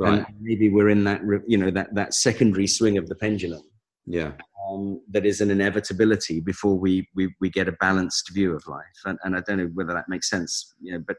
[0.00, 0.18] right.
[0.18, 3.62] and maybe we're in that you know that that secondary swing of the pendulum
[4.10, 4.32] yeah
[4.68, 8.84] um, that is an inevitability before we, we we get a balanced view of life
[9.04, 11.16] and, and i don't know whether that makes sense you know but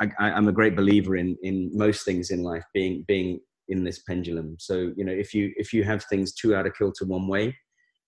[0.00, 4.02] I, i'm a great believer in in most things in life being being in this
[4.02, 7.26] pendulum so you know if you if you have things too out of kilter one
[7.28, 7.56] way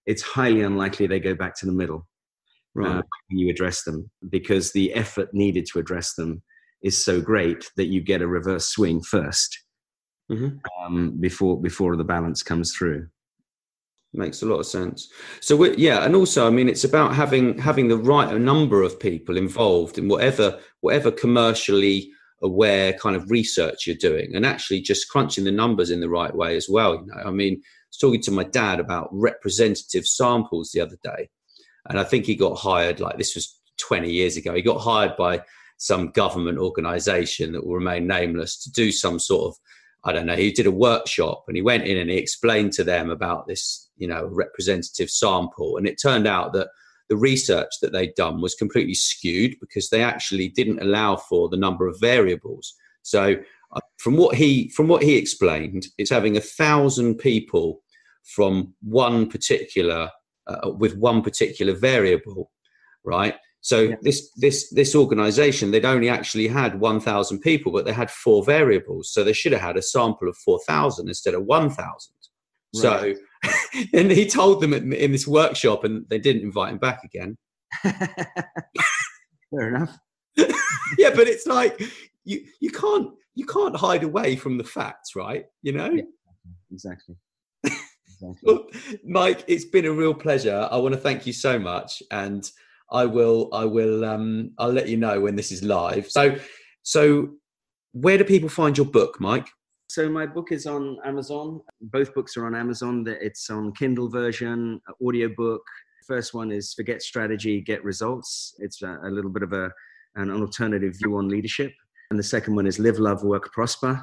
[0.06, 2.06] it's highly unlikely they go back to the middle
[2.74, 2.98] right.
[2.98, 6.42] uh, when you address them because the effort needed to address them
[6.82, 9.58] is so great that you get a reverse swing first
[10.30, 10.56] mm-hmm.
[10.80, 13.08] um, before before the balance comes through.
[14.14, 15.08] Makes a lot of sense.
[15.40, 19.36] So yeah and also i mean it's about having having the right number of people
[19.36, 22.10] involved in whatever whatever commercially
[22.42, 26.34] aware kind of research you're doing and actually just crunching the numbers in the right
[26.34, 27.22] way as well you know.
[27.24, 31.28] I mean i was talking to my dad about representative samples the other day
[31.88, 35.16] and i think he got hired like this was 20 years ago he got hired
[35.16, 35.42] by
[35.78, 39.56] some government organization that will remain nameless to do some sort of
[40.04, 42.84] I don't know, he did a workshop and he went in and he explained to
[42.84, 45.76] them about this, you know, representative sample.
[45.76, 46.68] And it turned out that
[47.08, 51.56] the research that they'd done was completely skewed because they actually didn't allow for the
[51.56, 52.74] number of variables.
[53.02, 53.36] So
[53.72, 57.80] uh, from what he from what he explained, it's having a thousand people
[58.22, 60.10] from one particular
[60.46, 62.50] uh, with one particular variable,
[63.04, 63.34] right?
[63.68, 63.96] So yeah.
[64.00, 69.12] this this this organization they'd only actually had 1000 people but they had four variables
[69.12, 71.78] so they should have had a sample of 4000 instead of 1000.
[72.82, 73.16] Right.
[73.44, 77.36] So and he told them in this workshop and they didn't invite him back again.
[77.82, 79.96] Fair enough.
[80.36, 81.78] yeah, but it's like
[82.24, 85.44] you you can't you can't hide away from the facts, right?
[85.62, 85.90] You know?
[85.90, 86.02] Yeah,
[86.72, 87.16] exactly.
[87.64, 88.34] exactly.
[88.42, 88.66] well,
[89.04, 90.68] Mike, it's been a real pleasure.
[90.72, 92.50] I want to thank you so much and
[92.90, 96.10] I will I will um I'll let you know when this is live.
[96.10, 96.36] So
[96.82, 97.30] so
[97.92, 99.48] where do people find your book, Mike?
[99.90, 101.60] So my book is on Amazon.
[101.80, 103.04] Both books are on Amazon.
[103.08, 105.62] It's on Kindle version, audiobook.
[106.06, 108.54] First one is Forget Strategy, Get Results.
[108.58, 109.70] It's a, a little bit of a
[110.16, 111.72] an alternative view on leadership.
[112.10, 114.02] And the second one is Live, Love, Work, Prosper,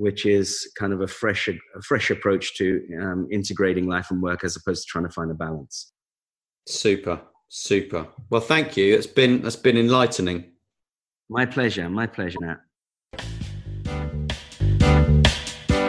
[0.00, 4.44] which is kind of a fresh a fresh approach to um, integrating life and work
[4.44, 5.92] as opposed to trying to find a balance.
[6.68, 7.20] Super.
[7.56, 8.08] Super.
[8.30, 8.96] Well, thank you.
[8.96, 10.44] It's been it's been enlightening.
[11.28, 11.88] My pleasure.
[11.88, 12.58] My pleasure, Nat.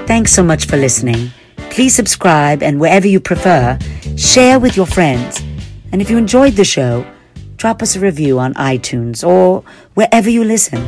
[0.05, 1.31] Thanks so much for listening.
[1.71, 3.79] Please subscribe and wherever you prefer,
[4.15, 5.41] share with your friends.
[5.91, 7.03] And if you enjoyed the show,
[7.55, 9.63] drop us a review on iTunes or
[9.95, 10.87] wherever you listen.